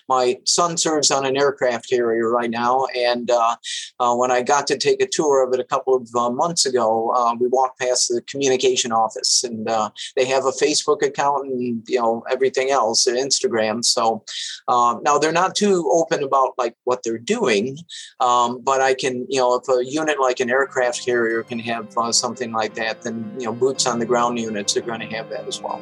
my 0.08 0.40
son 0.46 0.78
serves 0.78 1.12
on 1.12 1.26
an 1.26 1.38
aircraft 1.38 1.90
carrier 1.90 2.30
right 2.30 2.50
now, 2.50 2.86
and 2.96 3.30
uh, 3.30 3.56
uh, 4.00 4.16
when 4.16 4.32
I 4.32 4.42
got 4.42 4.68
to 4.68 4.78
take 4.78 5.02
a 5.02 5.08
tour 5.08 5.46
of 5.46 5.54
it 5.54 5.60
a 5.60 5.64
couple 5.64 5.96
of 5.96 6.10
uh, 6.16 6.30
months 6.30 6.66
ago, 6.66 7.12
uh, 7.16 7.36
we 7.40 7.48
walked 7.48 7.80
past 7.80 8.10
the 8.10 8.22
communication 8.22 8.92
office, 8.92 9.44
and 9.44 9.70
uh, 9.70 9.90
they 10.16 10.26
have 10.26 10.46
a 10.46 10.52
Facebook 10.52 11.02
account 11.02 11.48
and 11.48 11.84
you 11.88 12.00
know 12.00 12.24
everything 12.30 12.70
else, 12.70 13.08
Instagram. 13.08 13.84
So 13.84 14.24
um, 14.68 15.02
now 15.04 15.18
they're 15.18 15.32
not 15.32 15.56
too 15.56 15.90
open 15.92 16.24
about 16.24 16.54
like 16.58 16.76
what 16.84 17.04
they're 17.04 17.18
doing, 17.18 17.78
um, 18.20 18.62
but 18.62 18.82
I 18.82 18.94
can 18.94 19.26
you 19.30 19.40
know 19.40 19.56
if 19.56 19.68
a 19.70 19.86
unit 19.86 20.20
like 20.20 20.40
an 20.40 20.50
aircraft 20.50 21.06
carrier 21.06 21.44
can 21.44 21.60
have 21.60 21.96
uh, 21.98 22.12
something 22.12 22.52
like 22.52 22.76
that, 22.76 23.02
then 23.02 23.34
you 23.38 23.46
know 23.46 23.54
boots 23.54 23.88
on 23.88 24.00
the 24.00 24.06
ground 24.06 24.40
units 24.40 24.76
are 24.78 24.82
going 24.82 25.00
to 25.00 25.08
have 25.08 25.30
that 25.30 25.48
as 25.48 25.62
well. 25.62 25.82